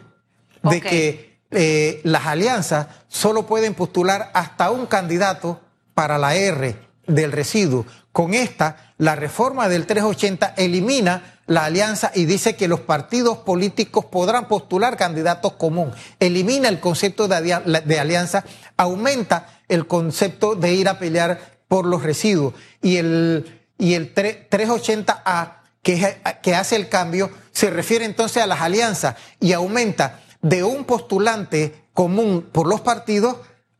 de 0.63 0.82
que 0.82 1.31
eh, 1.51 2.00
las 2.03 2.25
alianzas 2.27 2.88
solo 3.10 3.46
pueden 3.46 3.74
postular 3.74 4.31
hasta 4.34 4.72
un 4.72 4.86
candidato 4.86 5.60
para 5.93 6.17
la 6.17 6.36
R 6.36 6.77
del 7.08 7.31
residuo. 7.31 7.86
Con 8.12 8.34
esta, 8.34 8.93
la 8.98 9.15
reforma 9.15 9.70
del 9.70 9.86
380 9.86 10.55
elimina 10.58 11.39
la 11.48 11.65
alianza 11.65 12.12
y 12.15 12.25
dice 12.25 12.55
que 12.55 12.70
los 12.70 12.79
partidos 12.79 13.39
políticos 13.39 14.05
podrán 14.05 14.48
postular 14.48 14.96
candidatos 14.96 15.53
común. 15.53 15.91
Elimina 16.20 16.70
el 16.70 16.79
concepto 16.79 17.27
de, 17.27 18.00
alianza, 18.00 18.46
aumenta 18.77 19.48
el 19.67 19.88
concepto 19.88 20.55
de 20.55 20.74
ir 20.74 20.88
a 20.88 21.00
pelear 21.00 21.39
por 21.67 21.86
los 21.86 22.03
residuos. 22.03 22.53
Y 22.81 22.98
el, 22.98 23.62
y 23.77 23.96
el 23.96 24.13
380A, 24.13 25.55
que, 25.81 26.22
que 26.41 26.55
hace 26.55 26.75
el 26.77 26.88
cambio, 26.88 27.31
se 27.51 27.70
refiere 27.70 28.05
entonces 28.05 28.41
a 28.41 28.48
las 28.48 28.62
alianzas 28.62 29.15
y 29.39 29.53
aumenta 29.53 30.22
de 30.41 30.63
un 30.63 30.86
postulante 30.86 31.86
común 31.93 32.50
por 32.51 32.67
los 32.67 32.81
partidos 32.81 33.38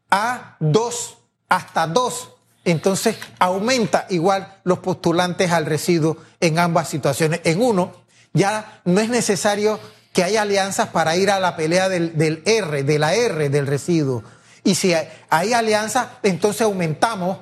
a 0.10 0.58
dos, 0.60 1.18
hasta 1.50 1.88
dos. 1.88 2.32
Entonces 2.64 3.18
aumenta 3.40 4.06
igual 4.10 4.60
los 4.64 4.80
postulantes 4.80 5.52
al 5.52 5.66
residuo 5.66 6.18
en 6.40 6.60
ambas 6.60 6.90
situaciones. 6.90 7.42
En 7.44 7.62
uno, 7.62 7.94
ya 8.34 8.82
no 8.86 9.02
es 9.02 9.10
necesario 9.10 9.80
que 10.14 10.24
haya 10.24 10.44
alianzas 10.44 10.90
para 10.90 11.16
ir 11.16 11.32
a 11.32 11.40
la 11.40 11.56
pelea 11.56 11.90
del, 11.90 12.18
del 12.18 12.44
R, 12.46 12.84
de 12.84 13.00
la 13.00 13.16
R 13.16 13.50
del 13.50 13.66
residuo. 13.66 14.24
Y 14.64 14.76
si 14.76 14.94
hay 15.30 15.54
alianzas, 15.54 16.08
entonces 16.22 16.62
aumentamos 16.62 17.40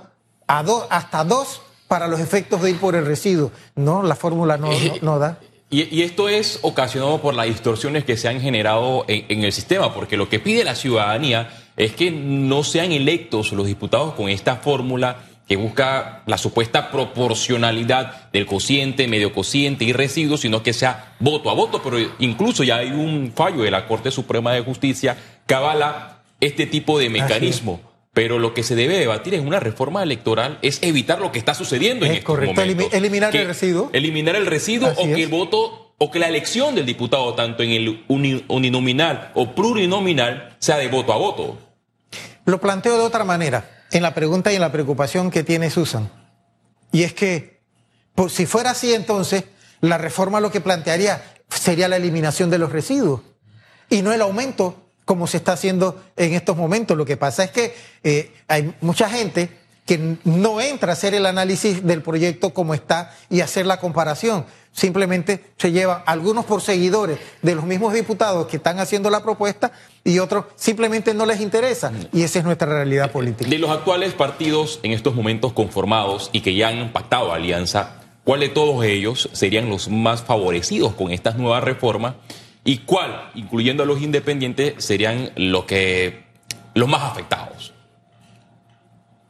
a 0.48 0.64
dos, 0.64 0.86
hasta 0.90 1.24
dos 1.24 1.62
para 1.88 2.08
los 2.08 2.20
efectos 2.20 2.62
de 2.62 2.70
ir 2.70 2.80
por 2.80 2.96
el 2.96 3.06
residuo. 3.06 3.52
No, 3.76 4.04
la 4.04 4.16
fórmula 4.16 4.58
no, 4.58 4.70
no 5.02 5.20
da. 5.20 5.40
Y, 5.72 6.02
esto 6.02 6.30
es 6.30 6.60
ocasionado 6.64 7.22
por 7.22 7.36
las 7.36 7.46
distorsiones 7.46 8.04
que 8.04 8.18
se 8.18 8.28
han 8.28 8.42
generado 8.42 9.06
en, 9.08 9.44
el 9.44 9.52
sistema, 9.52 9.94
porque 9.94 10.18
lo 10.18 10.28
que 10.28 10.40
pide 10.40 10.64
la 10.64 10.76
ciudadanía 10.76 11.50
es 11.78 11.94
que 11.94 12.10
no 12.10 12.64
sean 12.64 12.92
electos 12.92 13.52
los 13.52 13.68
diputados 13.68 14.16
con 14.16 14.30
esta 14.30 14.58
fórmula 14.58 15.18
que 15.48 15.56
busca 15.56 16.24
la 16.26 16.38
supuesta 16.38 16.92
proporcionalidad 16.92 18.32
del 18.32 18.46
cociente, 18.46 19.08
medio 19.08 19.32
cociente 19.32 19.86
y 19.86 19.94
residuos, 19.94 20.42
sino 20.42 20.64
que 20.64 20.74
sea 20.74 21.16
voto 21.20 21.50
a 21.50 21.54
voto. 21.54 21.82
Pero 21.84 21.98
incluso 22.20 22.64
ya 22.64 22.78
hay 22.78 22.92
un 22.92 23.32
fallo 23.36 23.62
de 23.64 23.72
la 23.72 23.88
Corte 23.88 24.12
Suprema 24.12 24.54
de 24.54 24.62
Justicia 24.62 25.18
que 25.46 25.54
avala 25.54 26.20
este 26.40 26.66
tipo 26.66 26.98
de 27.00 27.10
mecanismo. 27.10 27.89
Pero 28.14 28.40
lo 28.40 28.54
que 28.54 28.64
se 28.64 28.76
debe 28.76 28.98
debatir 28.98 29.36
en 29.36 29.46
una 29.46 29.60
reforma 29.60 30.02
electoral 30.02 30.58
es 30.62 30.80
evitar 30.82 31.20
lo 31.20 31.32
que 31.32 31.40
está 31.40 31.54
sucediendo 31.54 32.06
en 32.06 32.14
este 32.14 32.24
correcto, 32.24 32.62
eliminar 32.62 33.36
el 33.36 33.48
residuo. 33.48 33.90
Eliminar 33.94 34.36
el 34.36 34.46
residuo 34.46 34.90
o 34.96 35.04
que 35.04 35.24
el 35.24 35.30
voto 35.30 35.96
o 36.00 36.10
que 36.10 36.20
la 36.20 36.28
elección 36.28 36.76
del 36.76 36.86
diputado, 36.86 37.36
tanto 37.36 37.62
en 37.62 37.72
el 37.72 38.06
uninominal 38.08 39.32
o 39.36 39.54
plurinominal, 39.54 40.56
sea 40.60 40.78
de 40.78 40.88
voto 40.88 41.14
a 41.14 41.18
voto. 41.18 41.58
Lo 42.46 42.60
planteo 42.60 42.98
de 42.98 43.04
otra 43.04 43.26
manera, 43.26 43.86
en 43.92 44.02
la 44.02 44.16
pregunta 44.16 44.52
y 44.52 44.56
en 44.56 44.62
la 44.62 44.72
preocupación 44.72 45.30
que 45.30 45.44
tiene 45.44 45.70
Susan. 45.70 46.10
Y 46.92 47.04
es 47.04 47.14
que, 47.14 47.60
por, 48.16 48.32
si 48.32 48.46
fuera 48.46 48.72
así, 48.72 48.94
entonces, 48.94 49.44
la 49.82 49.98
reforma 49.98 50.40
lo 50.40 50.52
que 50.52 50.62
plantearía 50.62 51.22
sería 51.50 51.88
la 51.88 51.98
eliminación 51.98 52.50
de 52.50 52.58
los 52.58 52.72
residuos 52.72 53.22
y 53.90 54.02
no 54.02 54.14
el 54.14 54.22
aumento 54.22 54.89
como 55.10 55.26
se 55.26 55.38
está 55.38 55.54
haciendo 55.54 56.00
en 56.16 56.36
estos 56.36 56.56
momentos. 56.56 56.96
Lo 56.96 57.04
que 57.04 57.18
pasa 57.18 57.44
es 57.44 57.50
que 57.50 57.74
eh, 58.04 58.32
hay 58.48 58.76
mucha 58.80 59.10
gente 59.10 59.50
que 59.84 60.18
no 60.24 60.62
entra 60.62 60.92
a 60.92 60.94
hacer 60.94 61.16
el 61.16 61.26
análisis 61.26 61.84
del 61.84 62.04
proyecto 62.04 62.52
como 62.52 62.76
está 62.76 63.18
y 63.28 63.42
hacer 63.42 63.66
la 63.66 63.80
comparación. 63.80 64.46
Simplemente 64.72 65.46
se 65.58 65.72
lleva 65.72 66.04
algunos 66.06 66.46
por 66.46 66.62
seguidores 66.62 67.18
de 67.42 67.56
los 67.56 67.66
mismos 67.66 67.92
diputados 67.96 68.46
que 68.46 68.58
están 68.58 68.78
haciendo 68.78 69.10
la 69.10 69.24
propuesta 69.24 69.72
y 70.04 70.20
otros 70.20 70.46
simplemente 70.56 71.16
no 71.16 71.26
les 71.26 71.42
interesa. 71.42 71.92
Y 72.14 72.22
esa 72.22 72.38
es 72.38 72.46
nuestra 72.46 72.68
realidad 72.68 73.12
política. 73.12 73.50
De 73.50 73.58
los 73.58 73.72
actuales 73.72 74.14
partidos 74.14 74.80
en 74.84 74.92
estos 74.92 75.16
momentos 75.16 75.54
conformados 75.54 76.30
y 76.34 76.42
que 76.42 76.54
ya 76.54 76.68
han 76.68 76.94
pactado 76.94 77.34
alianza, 77.34 78.04
¿cuál 78.24 78.42
de 78.42 78.50
todos 78.50 78.86
ellos 78.86 79.28
serían 79.34 79.70
los 79.70 79.90
más 79.90 80.22
favorecidos 80.22 80.94
con 80.94 81.10
estas 81.10 81.36
nuevas 81.36 81.64
reformas? 81.64 82.14
Y 82.64 82.80
cuál, 82.80 83.32
incluyendo 83.36 83.84
a 83.84 83.86
los 83.86 84.02
independientes, 84.02 84.84
serían 84.84 85.32
los 85.36 85.66
que 85.66 86.26
los 86.74 86.88
más 86.88 87.04
afectados? 87.04 87.74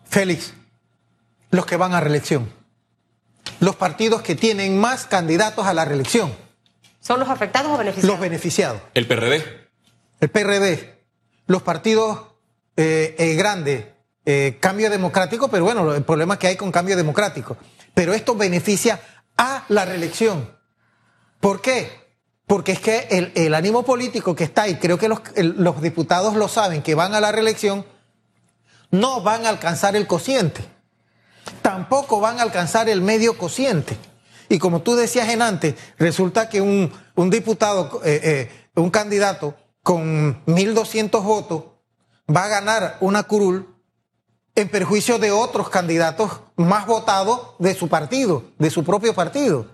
Félix, 0.06 0.54
los 1.52 1.66
que 1.66 1.78
van 1.78 1.94
a 1.94 2.00
reelección. 2.00 2.52
Los 3.60 3.76
partidos 3.76 4.22
que 4.22 4.36
tienen 4.36 4.80
más 4.80 5.06
candidatos 5.06 5.66
a 5.66 5.74
la 5.74 5.86
reelección. 5.86 6.34
¿Son 7.00 7.20
los 7.20 7.30
afectados 7.30 7.72
o 7.72 7.78
beneficiados? 7.78 8.12
Los 8.12 8.20
beneficiados. 8.20 8.82
¿El 8.94 9.08
PRD? 9.08 9.70
El 10.20 10.30
PRD. 10.30 11.00
Los 11.48 11.62
partidos 11.62 12.22
eh, 12.76 13.16
eh, 13.18 13.36
grandes. 13.36 13.86
Eh, 14.26 14.58
cambio 14.60 14.90
democrático, 14.90 15.48
pero 15.48 15.64
bueno, 15.64 15.96
el 15.96 16.04
problema 16.04 16.38
que 16.38 16.48
hay 16.48 16.56
con 16.56 16.72
cambio 16.72 16.96
democrático. 16.96 17.58
Pero 17.94 18.14
esto 18.14 18.36
beneficia 18.36 19.00
a 19.38 19.66
la 19.70 19.86
reelección. 19.86 20.56
¿Por 21.40 21.62
qué? 21.62 22.09
Porque 22.50 22.72
es 22.72 22.79
que 22.79 23.32
el, 23.36 23.53
ánimo 23.53 23.84
político 23.84 24.36
que 24.36 24.44
está 24.44 24.63
ahí, 24.63 24.77
creo 24.77 24.98
que 24.98 25.08
los, 25.08 25.82
diputados 25.84 26.34
lo 26.34 26.48
saben, 26.48 26.82
que 26.82 26.96
van 26.96 27.13
a 27.13 27.22
la 27.22 27.32
reelección, 27.32 27.86
no 28.89 29.22
van 29.22 29.46
a 29.46 29.50
alcanzar 29.50 29.96
el 29.96 30.08
cociente. 30.08 30.65
Tampoco 31.62 32.20
van 32.20 32.39
a 32.39 32.41
alcanzar 32.41 32.89
el 32.89 33.01
medio 33.01 33.38
cociente. 33.38 33.96
Y 34.50 34.58
como 34.58 34.82
tú 34.82 34.96
decías 34.96 35.29
en 35.29 35.44
antes, 35.44 35.75
resulta 36.00 36.50
que 36.50 36.60
un, 36.60 36.91
un 37.13 37.29
diputado, 37.29 38.01
eh, 38.03 38.20
eh, 38.24 38.51
un 38.74 38.89
candidato 38.89 39.53
con 39.84 40.44
1.200 40.48 41.22
votos 41.22 41.65
va 42.36 42.46
a 42.46 42.50
ganar 42.50 42.98
una 43.00 43.22
curul 43.22 43.75
en 44.56 44.70
perjuicio 44.70 45.20
de 45.20 45.32
otros 45.32 45.70
candidatos 45.70 46.39
más 46.56 46.88
votados 46.88 47.51
de 47.60 47.75
su 47.75 47.89
partido, 47.89 48.44
de 48.58 48.72
su 48.72 48.84
propio 48.84 49.13
partido. 49.13 49.68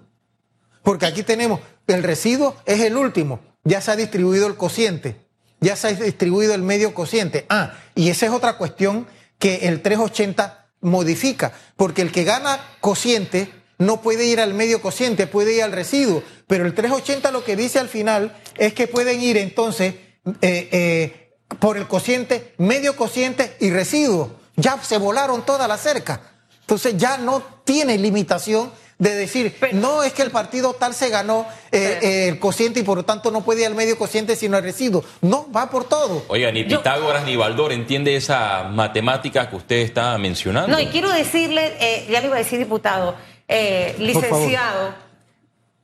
Porque 0.83 1.05
aquí 1.05 1.23
tenemos, 1.23 1.61
el 1.87 2.03
residuo 2.03 2.55
es 2.65 2.81
el 2.81 2.97
último, 2.97 3.39
ya 3.63 3.81
se 3.81 3.91
ha 3.91 3.95
distribuido 3.95 4.47
el 4.47 4.55
cociente, 4.55 5.17
ya 5.59 5.75
se 5.75 5.87
ha 5.87 5.91
distribuido 5.93 6.53
el 6.53 6.61
medio 6.61 6.93
cociente. 6.93 7.45
Ah, 7.49 7.73
y 7.95 8.09
esa 8.09 8.25
es 8.25 8.31
otra 8.31 8.57
cuestión 8.57 9.07
que 9.39 9.67
el 9.67 9.81
380 9.81 10.67
modifica, 10.81 11.53
porque 11.75 12.01
el 12.01 12.11
que 12.11 12.23
gana 12.23 12.59
cociente 12.79 13.51
no 13.77 14.01
puede 14.01 14.25
ir 14.25 14.39
al 14.39 14.53
medio 14.53 14.81
cociente, 14.81 15.27
puede 15.27 15.55
ir 15.55 15.63
al 15.63 15.71
residuo, 15.71 16.23
pero 16.47 16.65
el 16.65 16.73
380 16.73 17.31
lo 17.31 17.43
que 17.43 17.55
dice 17.55 17.79
al 17.79 17.89
final 17.89 18.35
es 18.57 18.73
que 18.73 18.87
pueden 18.87 19.21
ir 19.21 19.37
entonces 19.37 19.95
eh, 20.41 20.69
eh, 20.71 21.33
por 21.59 21.77
el 21.77 21.87
cociente, 21.87 22.53
medio 22.57 22.95
cociente 22.95 23.55
y 23.59 23.69
residuo. 23.69 24.39
Ya 24.55 24.81
se 24.81 24.97
volaron 24.97 25.45
toda 25.45 25.67
la 25.67 25.77
cerca. 25.77 26.21
Entonces 26.61 26.95
ya 26.97 27.17
no 27.17 27.43
tiene 27.63 27.97
limitación 27.97 28.71
de 28.97 29.13
decir, 29.13 29.55
Pero- 29.59 29.77
no 29.77 30.03
es 30.03 30.13
que 30.13 30.21
el 30.21 30.31
partido 30.31 30.73
tal 30.73 30.93
se 30.93 31.09
ganó 31.09 31.45
eh, 31.71 31.99
eh, 32.01 32.27
el 32.29 32.39
cociente 32.39 32.79
y 32.79 32.83
por 32.83 32.97
lo 32.97 33.03
tanto 33.03 33.29
no 33.29 33.41
puede 33.43 33.61
ir 33.61 33.67
al 33.67 33.75
medio 33.75 33.97
cociente 33.97 34.35
sino 34.37 34.55
al 34.55 34.63
residuo. 34.63 35.03
No, 35.21 35.51
va 35.51 35.69
por 35.69 35.83
todo. 35.83 36.23
Oiga, 36.29 36.49
ni 36.51 36.63
Yo- 36.65 36.77
Pitágoras 36.77 37.25
ni 37.25 37.35
Baldor 37.35 37.73
entiende 37.73 38.15
esa 38.15 38.63
matemática 38.71 39.49
que 39.49 39.55
usted 39.57 39.75
está 39.77 40.17
mencionando. 40.17 40.69
No, 40.71 40.79
y 40.79 40.87
quiero 40.87 41.09
decirle, 41.11 41.73
eh, 41.79 42.07
ya 42.09 42.21
le 42.21 42.27
iba 42.27 42.35
a 42.35 42.39
decir 42.39 42.57
diputado, 42.57 43.15
eh, 43.49 43.95
licenciado, 43.99 44.95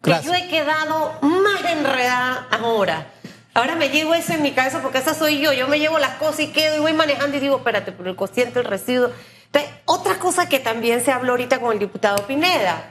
que 0.02 0.10
Gracias. 0.12 0.26
yo 0.26 0.34
he 0.46 0.48
quedado 0.50 1.14
más 1.22 1.66
enredada 1.70 2.48
ahora. 2.52 3.12
Ahora 3.54 3.76
me 3.76 3.90
llevo 3.90 4.14
eso 4.14 4.32
en 4.32 4.42
mi 4.42 4.52
cabeza 4.54 4.82
porque 4.82 5.00
esa 5.00 5.14
soy 5.14 5.40
yo. 5.42 5.52
Yo 5.52 5.68
me 5.68 5.78
llevo 5.80 6.00
las 6.00 6.16
cosas 6.16 6.40
y 6.40 6.48
quedo 6.48 6.78
y 6.78 6.80
voy 6.80 6.94
manejando 6.94 7.36
y 7.36 7.42
digo, 7.42 7.58
espérate, 7.58 7.92
pero 7.92 8.10
el 8.10 8.16
cociente, 8.16 8.60
el 8.60 8.66
residuo. 8.66 9.12
Entonces, 9.48 9.70
otra 9.84 10.18
cosa 10.20 10.48
que 10.48 10.60
también 10.60 11.04
se 11.04 11.12
habló 11.12 11.32
ahorita 11.34 11.60
con 11.60 11.74
el 11.74 11.80
diputado 11.80 12.26
Pineda. 12.26 12.91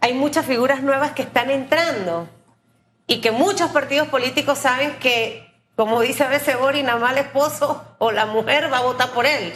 Hay 0.00 0.14
muchas 0.14 0.46
figuras 0.46 0.82
nuevas 0.82 1.12
que 1.12 1.22
están 1.22 1.50
entrando 1.50 2.28
y 3.06 3.20
que 3.20 3.30
muchos 3.30 3.70
partidos 3.70 4.08
políticos 4.08 4.58
saben 4.58 4.98
que, 4.98 5.52
como 5.74 6.00
dice 6.00 6.24
a 6.24 6.28
veces 6.28 6.58
Bori, 6.58 6.82
nada 6.82 6.98
más 6.98 7.12
el 7.12 7.18
esposo 7.18 7.84
o 7.98 8.12
la 8.12 8.26
mujer 8.26 8.72
va 8.72 8.78
a 8.78 8.82
votar 8.82 9.10
por 9.10 9.26
él. 9.26 9.52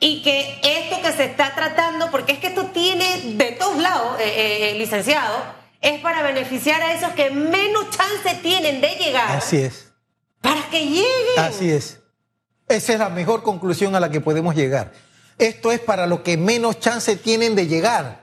Y 0.00 0.22
que 0.22 0.60
esto 0.62 1.00
que 1.00 1.12
se 1.12 1.24
está 1.24 1.54
tratando, 1.54 2.10
porque 2.10 2.32
es 2.32 2.38
que 2.40 2.48
esto 2.48 2.66
tiene 2.66 3.34
de 3.36 3.52
todos 3.52 3.78
lados, 3.78 4.20
eh, 4.20 4.24
eh, 4.24 4.70
eh, 4.70 4.78
licenciado, 4.78 5.36
es 5.80 6.00
para 6.00 6.22
beneficiar 6.22 6.82
a 6.82 6.94
esos 6.94 7.10
que 7.12 7.30
menos 7.30 7.90
chance 7.90 8.34
tienen 8.42 8.80
de 8.80 8.88
llegar. 8.96 9.36
Así 9.36 9.58
es. 9.58 9.92
Para 10.40 10.68
que 10.70 10.86
lleguen. 10.86 11.38
Así 11.38 11.70
es. 11.70 12.00
Esa 12.68 12.92
es 12.94 12.98
la 12.98 13.10
mejor 13.10 13.42
conclusión 13.42 13.94
a 13.94 14.00
la 14.00 14.10
que 14.10 14.20
podemos 14.20 14.54
llegar. 14.54 14.92
Esto 15.38 15.72
es 15.72 15.80
para 15.80 16.06
los 16.06 16.20
que 16.20 16.36
menos 16.36 16.80
chance 16.80 17.16
tienen 17.16 17.54
de 17.54 17.66
llegar, 17.66 18.21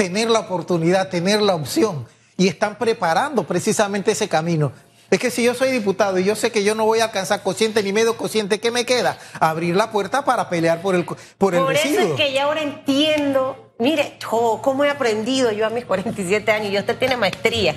tener 0.00 0.30
la 0.30 0.40
oportunidad, 0.40 1.10
tener 1.10 1.42
la 1.42 1.54
opción. 1.54 2.06
Y 2.38 2.48
están 2.48 2.78
preparando 2.78 3.44
precisamente 3.44 4.12
ese 4.12 4.30
camino. 4.30 4.72
Es 5.10 5.18
que 5.18 5.30
si 5.30 5.44
yo 5.44 5.54
soy 5.54 5.70
diputado 5.72 6.18
y 6.18 6.24
yo 6.24 6.34
sé 6.34 6.50
que 6.50 6.64
yo 6.64 6.74
no 6.74 6.86
voy 6.86 7.00
a 7.00 7.04
alcanzar 7.04 7.42
cociente 7.42 7.82
ni 7.82 7.92
medio 7.92 8.16
cociente, 8.16 8.60
¿qué 8.60 8.70
me 8.70 8.86
queda? 8.86 9.18
Abrir 9.40 9.76
la 9.76 9.90
puerta 9.92 10.24
para 10.24 10.48
pelear 10.48 10.80
por 10.80 10.94
el, 10.94 11.04
por 11.04 11.54
el 11.54 11.60
Por 11.60 11.74
eso 11.74 12.00
es 12.00 12.12
que 12.12 12.32
ya 12.32 12.44
ahora 12.44 12.62
entiendo, 12.62 13.74
mire, 13.78 14.16
jo, 14.24 14.62
cómo 14.62 14.86
he 14.86 14.88
aprendido 14.88 15.52
yo 15.52 15.66
a 15.66 15.70
mis 15.70 15.84
47 15.84 16.50
años, 16.50 16.72
y 16.72 16.78
usted 16.78 16.96
tiene 16.96 17.18
maestría. 17.18 17.74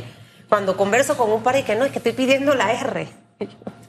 Cuando 0.47 0.77
converso 0.77 1.17
con 1.17 1.29
un 1.29 1.43
par 1.43 1.57
y 1.57 1.63
que 1.63 1.75
no, 1.75 1.83
es 1.83 1.91
que 1.91 1.97
estoy 1.97 2.13
pidiendo 2.13 2.55
la 2.55 2.71
R. 2.71 3.07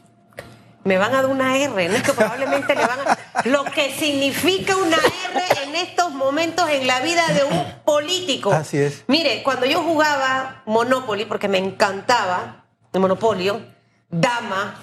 Me 0.85 0.99
van 0.99 1.12
a 1.12 1.23
dar 1.23 1.27
una 1.27 1.57
R, 1.57 1.88
no 1.88 1.97
es 1.97 2.03
que 2.03 2.12
probablemente 2.12 2.75
le 2.75 2.87
van 2.87 2.99
a... 3.01 3.18
Lo 3.44 3.64
que 3.64 3.94
significa 3.94 4.77
una 4.77 4.97
R 4.97 5.62
en 5.64 5.75
estos 5.77 6.12
momentos 6.12 6.68
en 6.68 6.87
la 6.87 7.01
vida 7.01 7.27
de 7.29 7.44
un 7.44 7.64
político. 7.85 8.53
Así 8.53 8.79
es. 8.79 9.05
Mire, 9.07 9.42
cuando 9.42 9.66
yo 9.66 9.83
jugaba 9.83 10.62
Monopoly, 10.66 11.25
porque 11.25 11.49
me 11.49 11.59
encantaba 11.59 12.66
el 12.92 13.01
Monopolio, 13.01 13.61
Dama, 14.11 14.79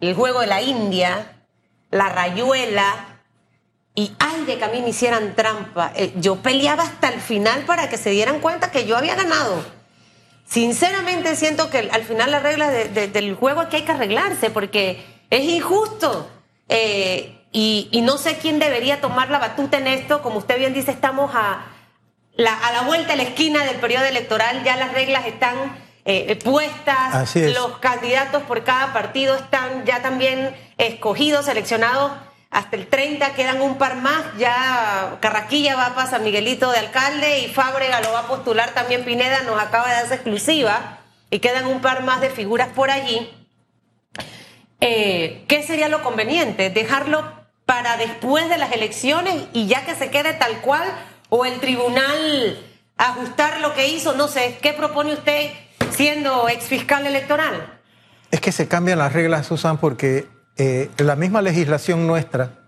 el 0.00 0.14
juego 0.14 0.40
de 0.40 0.46
la 0.46 0.62
India, 0.62 1.44
la 1.90 2.08
rayuela, 2.08 3.12
y 3.94 4.12
ay 4.18 4.44
de 4.44 4.56
que 4.58 4.64
a 4.64 4.68
mí 4.68 4.80
me 4.80 4.88
hicieran 4.90 5.34
trampa. 5.34 5.92
Eh, 5.94 6.14
yo 6.16 6.36
peleaba 6.36 6.84
hasta 6.84 7.08
el 7.08 7.20
final 7.20 7.62
para 7.64 7.90
que 7.90 7.98
se 7.98 8.10
dieran 8.10 8.40
cuenta 8.40 8.70
que 8.70 8.86
yo 8.86 8.96
había 8.96 9.14
ganado. 9.14 9.81
Sinceramente 10.52 11.34
siento 11.34 11.70
que 11.70 11.78
al 11.90 12.04
final 12.04 12.30
las 12.30 12.42
reglas 12.42 12.70
de- 12.72 12.88
de- 12.90 13.08
del 13.08 13.34
juego 13.36 13.62
es 13.62 13.68
que 13.68 13.76
hay 13.76 13.82
que 13.84 13.92
arreglarse 13.92 14.50
porque 14.50 15.02
es 15.30 15.44
injusto. 15.44 16.28
Eh, 16.68 17.38
y, 17.52 17.88
y 17.90 18.02
no 18.02 18.18
sé 18.18 18.36
quién 18.36 18.58
debería 18.58 19.00
tomar 19.00 19.30
la 19.30 19.38
batuta 19.38 19.78
en 19.78 19.86
esto. 19.86 20.20
Como 20.20 20.36
usted 20.38 20.58
bien 20.58 20.74
dice, 20.74 20.90
estamos 20.90 21.34
a 21.34 21.64
la, 22.34 22.52
a 22.54 22.70
la 22.72 22.82
vuelta 22.82 23.12
de 23.12 23.16
la 23.16 23.22
esquina 23.22 23.64
del 23.64 23.76
periodo 23.76 24.04
electoral. 24.04 24.62
Ya 24.62 24.76
las 24.76 24.92
reglas 24.92 25.26
están 25.26 25.54
eh, 26.04 26.38
puestas. 26.44 27.14
Así 27.14 27.40
es. 27.40 27.54
Los 27.54 27.78
candidatos 27.78 28.42
por 28.42 28.62
cada 28.62 28.92
partido 28.92 29.34
están 29.36 29.86
ya 29.86 30.02
también 30.02 30.54
escogidos, 30.76 31.46
seleccionados. 31.46 32.12
Hasta 32.52 32.76
el 32.76 32.86
30 32.86 33.32
quedan 33.32 33.62
un 33.62 33.78
par 33.78 33.96
más. 33.96 34.24
Ya 34.38 35.16
Carraquilla 35.20 35.74
va 35.74 35.94
para 35.94 36.08
San 36.08 36.22
Miguelito 36.22 36.70
de 36.70 36.78
alcalde 36.78 37.40
y 37.40 37.48
Fábrega 37.48 38.02
lo 38.02 38.12
va 38.12 38.20
a 38.20 38.28
postular 38.28 38.74
también 38.74 39.06
Pineda. 39.06 39.42
Nos 39.44 39.60
acaba 39.60 39.88
de 39.88 39.94
dar 39.94 40.04
esa 40.04 40.16
exclusiva. 40.16 40.98
Y 41.30 41.38
quedan 41.38 41.66
un 41.66 41.80
par 41.80 42.04
más 42.04 42.20
de 42.20 42.28
figuras 42.28 42.68
por 42.68 42.90
allí. 42.90 43.30
Eh, 44.80 45.44
¿Qué 45.48 45.62
sería 45.62 45.88
lo 45.88 46.02
conveniente? 46.02 46.68
¿Dejarlo 46.68 47.24
para 47.64 47.96
después 47.96 48.50
de 48.50 48.58
las 48.58 48.72
elecciones 48.72 49.44
y 49.54 49.66
ya 49.66 49.86
que 49.86 49.94
se 49.94 50.10
quede 50.10 50.34
tal 50.34 50.60
cual? 50.60 50.86
¿O 51.30 51.46
el 51.46 51.58
tribunal 51.58 52.62
ajustar 52.98 53.60
lo 53.60 53.72
que 53.72 53.88
hizo? 53.88 54.12
No 54.12 54.28
sé, 54.28 54.58
¿qué 54.60 54.74
propone 54.74 55.14
usted 55.14 55.52
siendo 55.90 56.50
ex 56.50 56.64
fiscal 56.64 57.06
electoral? 57.06 57.80
Es 58.30 58.42
que 58.42 58.52
se 58.52 58.68
cambian 58.68 58.98
las 58.98 59.14
reglas, 59.14 59.46
Susan, 59.46 59.78
porque 59.78 60.26
eh, 60.56 60.90
la 60.98 61.16
misma 61.16 61.42
legislación 61.42 62.06
nuestra 62.06 62.58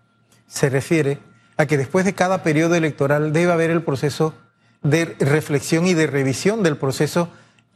se 0.46 0.70
refiere 0.70 1.18
a 1.56 1.66
que 1.66 1.78
después 1.78 2.04
de 2.04 2.14
cada 2.14 2.42
periodo 2.42 2.74
electoral 2.74 3.32
debe 3.32 3.52
haber 3.52 3.70
el 3.70 3.82
proceso 3.82 4.34
de 4.82 5.16
reflexión 5.18 5.86
y 5.86 5.94
de 5.94 6.06
revisión 6.06 6.62
del 6.62 6.76
proceso, 6.76 7.28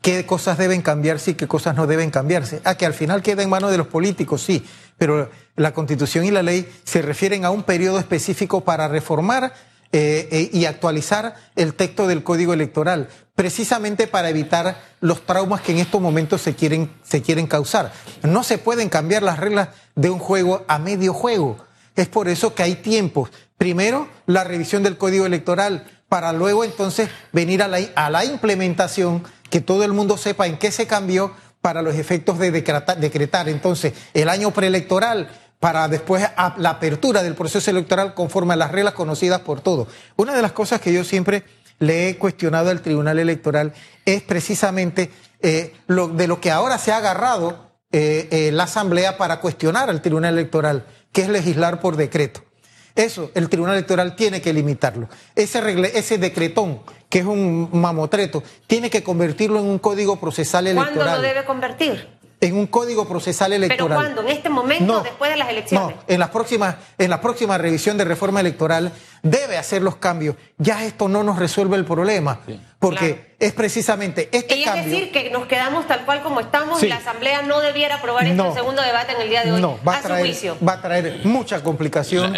qué 0.03 0.27
cosas 0.27 0.59
deben 0.59 0.83
cambiarse 0.83 1.33
y 1.33 1.35
qué 1.35 1.47
cosas 1.47 1.75
no 1.75 1.87
deben 1.87 2.11
cambiarse. 2.11 2.61
A 2.65 2.77
que 2.77 2.87
al 2.87 2.95
final 2.95 3.23
queda 3.23 3.43
en 3.43 3.51
manos 3.51 3.71
de 3.71 3.79
los 3.79 3.87
políticos, 3.87 4.43
sí, 4.43 4.65
pero 4.97 5.31
la 5.57 5.73
constitución 5.73 6.25
y 6.25 6.31
la 6.31 6.43
ley 6.43 6.69
se 6.85 7.03
refieren 7.03 7.45
a 7.45 7.51
un 7.51 7.63
periodo 7.63 7.99
específico 7.99 8.63
para 8.63 8.89
reformar 8.89 9.53
eh, 9.93 10.29
eh, 10.31 10.51
y 10.53 10.67
actualizar 10.67 11.35
el 11.57 11.75
texto 11.75 12.07
del 12.07 12.23
código 12.23 12.53
electoral, 12.53 13.09
precisamente 13.35 14.07
para 14.07 14.29
evitar 14.29 14.81
los 15.01 15.25
traumas 15.25 15.61
que 15.61 15.73
en 15.73 15.79
estos 15.79 16.01
momentos 16.01 16.43
se 16.43 16.55
quieren, 16.55 16.93
se 17.03 17.23
quieren 17.23 17.47
causar. 17.47 17.93
No 18.23 18.43
se 18.43 18.59
pueden 18.59 18.89
cambiar 18.89 19.23
las 19.23 19.39
reglas 19.39 19.69
de 19.95 20.11
un 20.11 20.19
juego 20.19 20.65
a 20.69 20.79
medio 20.79 21.15
juego. 21.15 21.57
Es 21.97 22.09
por 22.09 22.29
eso 22.29 22.55
que 22.55 22.63
hay 22.63 22.75
tiempos. 22.77 23.31
Primero, 23.57 24.09
la 24.27 24.45
revisión 24.45 24.83
del 24.83 24.99
código 24.99 25.27
electoral, 25.27 25.85
para 26.09 26.33
luego 26.33 26.65
entonces 26.65 27.09
venir 27.33 27.63
a 27.63 27.69
la, 27.69 27.79
a 27.95 28.11
la 28.11 28.25
implementación, 28.25 29.25
que 29.51 29.61
todo 29.61 29.85
el 29.85 29.93
mundo 29.93 30.17
sepa 30.17 30.47
en 30.47 30.59
qué 30.59 30.71
se 30.71 30.87
cambió 30.87 31.33
para 31.61 31.83
los 31.83 31.97
efectos 31.97 32.39
de 32.39 32.53
decreta- 32.53 32.95
decretar 32.95 33.49
entonces 33.49 33.95
el 34.15 34.29
año 34.29 34.53
preelectoral 34.53 35.29
para 35.61 35.89
después 35.89 36.25
la 36.57 36.71
apertura 36.71 37.23
del 37.23 37.35
proceso 37.35 37.71
electoral 37.71 38.15
conforme 38.15 38.55
a 38.55 38.57
las 38.57 38.71
reglas 38.71 38.95
conocidas 38.95 39.41
por 39.41 39.61
todos. 39.61 39.89
Una 40.17 40.35
de 40.35 40.43
las 40.43 40.53
cosas 40.53 40.81
que 40.81 40.93
yo 40.93 41.05
siempre 41.05 41.45
le 41.79 42.09
he 42.09 42.17
cuestionado 42.17 42.71
al 42.71 42.81
Tribunal 42.81 43.19
Electoral 43.19 43.73
es 44.05 44.23
precisamente 44.23 45.11
eh, 45.41 45.75
lo, 45.87 46.09
de 46.09 46.29
lo 46.29 46.41
que 46.41 46.51
ahora 46.51 46.79
se 46.79 46.93
ha 46.93 46.99
agarrado 46.99 47.73
eh, 47.91 48.29
eh, 48.31 48.51
la 48.53 48.65
Asamblea 48.65 49.17
para 49.17 49.41
cuestionar 49.41 49.89
al 49.89 50.03
Tribunal 50.03 50.35
Electoral, 50.35 50.87
que 51.13 51.23
es 51.23 51.29
legislar 51.29 51.81
por 51.81 51.97
decreto. 51.97 52.43
Eso 52.95 53.31
el 53.35 53.49
Tribunal 53.49 53.77
Electoral 53.77 54.17
tiene 54.17 54.41
que 54.41 54.53
limitarlo. 54.53 55.09
Ese, 55.37 55.61
ese 55.97 56.19
decretón, 56.19 56.81
que 57.09 57.21
es 57.21 57.25
un 57.25 57.71
mamotreto, 57.73 58.43
tiene 58.67 58.91
que 58.91 59.05
convertirlo 59.05 59.61
en 59.61 59.67
un 59.67 59.79
código 59.79 60.17
procesal 60.17 60.67
electoral. 60.67 60.95
¿Cuándo 60.95 61.17
lo 61.17 61.23
debe 61.23 61.45
convertir? 61.45 62.18
En 62.41 62.57
un 62.57 62.67
código 62.67 63.09
procesal 63.09 63.53
electoral. 63.53 63.89
¿Pero 63.89 64.01
cuándo? 64.01 64.23
¿En 64.23 64.37
este 64.37 64.49
momento 64.49 65.01
después 65.03 65.31
de 65.31 65.37
las 65.37 65.49
elecciones? 65.49 65.97
No, 65.97 66.03
en 66.07 66.21
la 66.21 66.31
próxima, 66.31 66.77
en 66.97 67.11
la 67.11 67.21
próxima 67.21 67.59
revisión 67.59 67.99
de 67.99 68.05
reforma 68.05 68.41
electoral 68.41 68.93
debe 69.23 69.57
hacer 69.57 69.83
los 69.83 69.97
cambios. 69.97 70.37
Ya 70.57 70.85
esto 70.85 71.09
no 71.09 71.23
nos 71.23 71.39
resuelve 71.39 71.77
el 71.77 71.85
problema, 71.85 72.41
porque 72.79 73.37
es 73.39 73.53
precisamente 73.53 74.29
este 74.33 74.57
y 74.57 74.65
cambio. 74.65 74.83
Es 74.83 74.91
decir, 74.91 75.13
que 75.13 75.31
nos 75.31 75.47
quedamos 75.47 75.87
tal 75.87 76.05
cual 76.05 76.23
como 76.23 76.41
estamos 76.41 76.83
y 76.83 76.89
la 76.89 76.97
Asamblea 76.97 77.43
no 77.43 77.61
debiera 77.61 77.97
aprobar 77.97 78.27
este 78.27 78.53
segundo 78.53 78.83
debate 78.83 79.13
en 79.13 79.21
el 79.21 79.29
día 79.29 79.45
de 79.45 79.53
hoy. 79.53 79.61
No, 79.61 79.79
va 79.87 79.97
a, 79.97 80.03
traer, 80.03 80.37
va 80.67 80.73
a 80.75 80.81
traer 80.81 81.21
mucha 81.25 81.63
complicación 81.63 82.37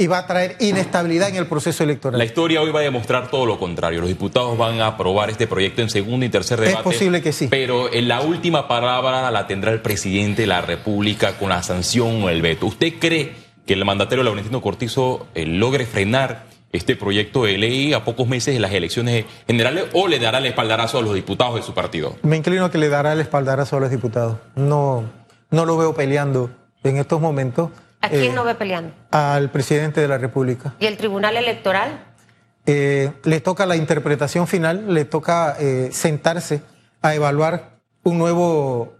y 0.00 0.06
va 0.06 0.18
a 0.18 0.26
traer 0.26 0.56
inestabilidad 0.60 1.28
en 1.28 1.36
el 1.36 1.46
proceso 1.46 1.84
electoral. 1.84 2.18
La 2.18 2.24
historia 2.24 2.62
hoy 2.62 2.72
va 2.72 2.80
a 2.80 2.82
demostrar 2.82 3.30
todo 3.30 3.44
lo 3.44 3.58
contrario. 3.58 4.00
Los 4.00 4.08
diputados 4.08 4.56
van 4.56 4.80
a 4.80 4.86
aprobar 4.86 5.28
este 5.28 5.46
proyecto 5.46 5.82
en 5.82 5.90
segundo 5.90 6.24
y 6.24 6.30
tercer 6.30 6.58
debate. 6.58 6.78
Es 6.78 6.82
posible 6.82 7.20
que 7.20 7.32
sí. 7.32 7.48
Pero 7.50 7.92
en 7.92 8.08
la 8.08 8.22
última 8.22 8.66
palabra 8.66 9.30
la 9.30 9.46
tendrá 9.46 9.72
el 9.72 9.82
presidente 9.82 10.42
de 10.42 10.46
la 10.46 10.62
República 10.62 11.36
con 11.36 11.50
la 11.50 11.62
sanción 11.62 12.22
o 12.22 12.30
el 12.30 12.40
veto. 12.40 12.64
¿Usted 12.64 12.94
cree 12.98 13.34
que 13.66 13.74
el 13.74 13.84
mandatario 13.84 14.24
Laurentino 14.24 14.62
Cortizo 14.62 15.26
eh, 15.34 15.44
logre 15.44 15.84
frenar 15.84 16.46
este 16.72 16.96
proyecto 16.96 17.44
de 17.44 17.58
ley 17.58 17.92
a 17.92 18.02
pocos 18.02 18.26
meses 18.26 18.54
de 18.54 18.60
las 18.60 18.72
elecciones 18.72 19.26
generales 19.46 19.84
o 19.92 20.08
le 20.08 20.18
dará 20.18 20.38
el 20.38 20.46
espaldarazo 20.46 20.96
a 20.96 21.02
los 21.02 21.12
diputados 21.12 21.56
de 21.56 21.62
su 21.62 21.74
partido? 21.74 22.16
Me 22.22 22.38
inclino 22.38 22.64
a 22.64 22.70
que 22.70 22.78
le 22.78 22.88
dará 22.88 23.12
el 23.12 23.20
espaldarazo 23.20 23.76
a 23.76 23.80
los 23.80 23.90
diputados. 23.90 24.38
No, 24.56 25.04
no 25.50 25.66
lo 25.66 25.76
veo 25.76 25.92
peleando 25.92 26.50
en 26.84 26.96
estos 26.96 27.20
momentos. 27.20 27.68
¿A 28.00 28.08
quién 28.08 28.32
eh, 28.32 28.34
no 28.34 28.44
ve 28.44 28.54
peleando? 28.54 28.94
Al 29.10 29.50
presidente 29.50 30.00
de 30.00 30.08
la 30.08 30.18
República. 30.18 30.74
¿Y 30.78 30.86
el 30.86 30.96
Tribunal 30.96 31.36
Electoral? 31.36 32.06
Eh, 32.66 33.12
le 33.24 33.40
toca 33.40 33.66
la 33.66 33.76
interpretación 33.76 34.46
final, 34.46 34.94
le 34.94 35.04
toca 35.04 35.56
eh, 35.58 35.90
sentarse 35.92 36.62
a 37.02 37.14
evaluar 37.14 37.80
un 38.02 38.18
nuevo, 38.18 38.94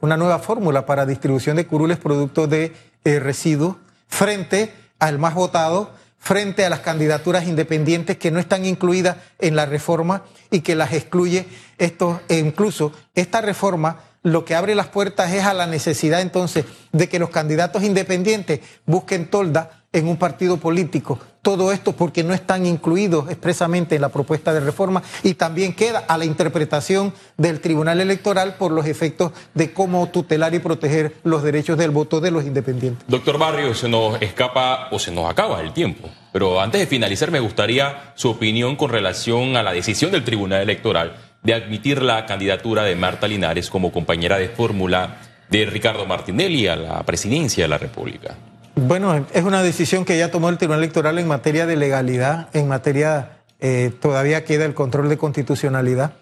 una 0.00 0.16
nueva 0.16 0.38
fórmula 0.38 0.86
para 0.86 1.06
distribución 1.06 1.56
de 1.56 1.66
curules 1.66 1.98
producto 1.98 2.46
de 2.46 2.72
residuos 3.04 3.76
frente 4.08 4.72
al 4.98 5.18
más 5.18 5.34
votado, 5.34 5.90
frente 6.18 6.64
a 6.64 6.70
las 6.70 6.80
candidaturas 6.80 7.46
independientes 7.46 8.16
que 8.16 8.30
no 8.30 8.40
están 8.40 8.64
incluidas 8.64 9.18
en 9.38 9.54
la 9.54 9.66
reforma 9.66 10.22
y 10.50 10.60
que 10.60 10.74
las 10.74 10.92
excluye. 10.94 11.46
Esto, 11.78 12.22
e 12.28 12.38
incluso 12.38 12.92
esta 13.14 13.40
reforma 13.40 13.98
lo 14.24 14.44
que 14.44 14.54
abre 14.54 14.74
las 14.74 14.88
puertas 14.88 15.32
es 15.32 15.44
a 15.44 15.54
la 15.54 15.66
necesidad 15.66 16.20
entonces 16.20 16.64
de 16.92 17.08
que 17.08 17.18
los 17.18 17.30
candidatos 17.30 17.84
independientes 17.84 18.60
busquen 18.86 19.30
tolda 19.30 19.84
en 19.92 20.08
un 20.08 20.16
partido 20.16 20.56
político. 20.56 21.20
Todo 21.42 21.70
esto 21.70 21.92
porque 21.92 22.24
no 22.24 22.32
están 22.32 22.64
incluidos 22.64 23.30
expresamente 23.30 23.94
en 23.94 24.00
la 24.00 24.08
propuesta 24.08 24.52
de 24.54 24.60
reforma 24.60 25.02
y 25.22 25.34
también 25.34 25.74
queda 25.74 26.04
a 26.08 26.16
la 26.16 26.24
interpretación 26.24 27.12
del 27.36 27.60
Tribunal 27.60 28.00
Electoral 28.00 28.56
por 28.56 28.72
los 28.72 28.86
efectos 28.86 29.32
de 29.52 29.72
cómo 29.74 30.08
tutelar 30.08 30.54
y 30.54 30.58
proteger 30.58 31.14
los 31.22 31.42
derechos 31.42 31.76
del 31.76 31.90
voto 31.90 32.20
de 32.20 32.30
los 32.30 32.44
independientes. 32.44 33.04
Doctor 33.06 33.38
Barrio, 33.38 33.74
se 33.74 33.88
nos 33.90 34.20
escapa 34.22 34.88
o 34.90 34.98
se 34.98 35.12
nos 35.12 35.30
acaba 35.30 35.60
el 35.60 35.74
tiempo, 35.74 36.08
pero 36.32 36.60
antes 36.62 36.80
de 36.80 36.86
finalizar 36.86 37.30
me 37.30 37.40
gustaría 37.40 38.14
su 38.16 38.30
opinión 38.30 38.76
con 38.76 38.90
relación 38.90 39.56
a 39.56 39.62
la 39.62 39.72
decisión 39.72 40.10
del 40.10 40.24
Tribunal 40.24 40.62
Electoral 40.62 41.33
de 41.44 41.54
admitir 41.54 42.02
la 42.02 42.26
candidatura 42.26 42.82
de 42.82 42.96
Marta 42.96 43.28
Linares 43.28 43.70
como 43.70 43.92
compañera 43.92 44.38
de 44.38 44.48
fórmula 44.48 45.18
de 45.50 45.66
Ricardo 45.66 46.06
Martinelli 46.06 46.66
a 46.66 46.74
la 46.74 47.02
presidencia 47.04 47.64
de 47.64 47.68
la 47.68 47.78
República. 47.78 48.34
Bueno, 48.74 49.26
es 49.32 49.44
una 49.44 49.62
decisión 49.62 50.04
que 50.04 50.18
ya 50.18 50.30
tomó 50.30 50.48
el 50.48 50.58
Tribunal 50.58 50.80
Electoral 50.80 51.18
en 51.18 51.28
materia 51.28 51.66
de 51.66 51.76
legalidad, 51.76 52.48
en 52.54 52.66
materia 52.66 53.38
eh, 53.60 53.92
todavía 54.00 54.44
queda 54.44 54.64
el 54.64 54.74
control 54.74 55.08
de 55.08 55.18
constitucionalidad, 55.18 56.14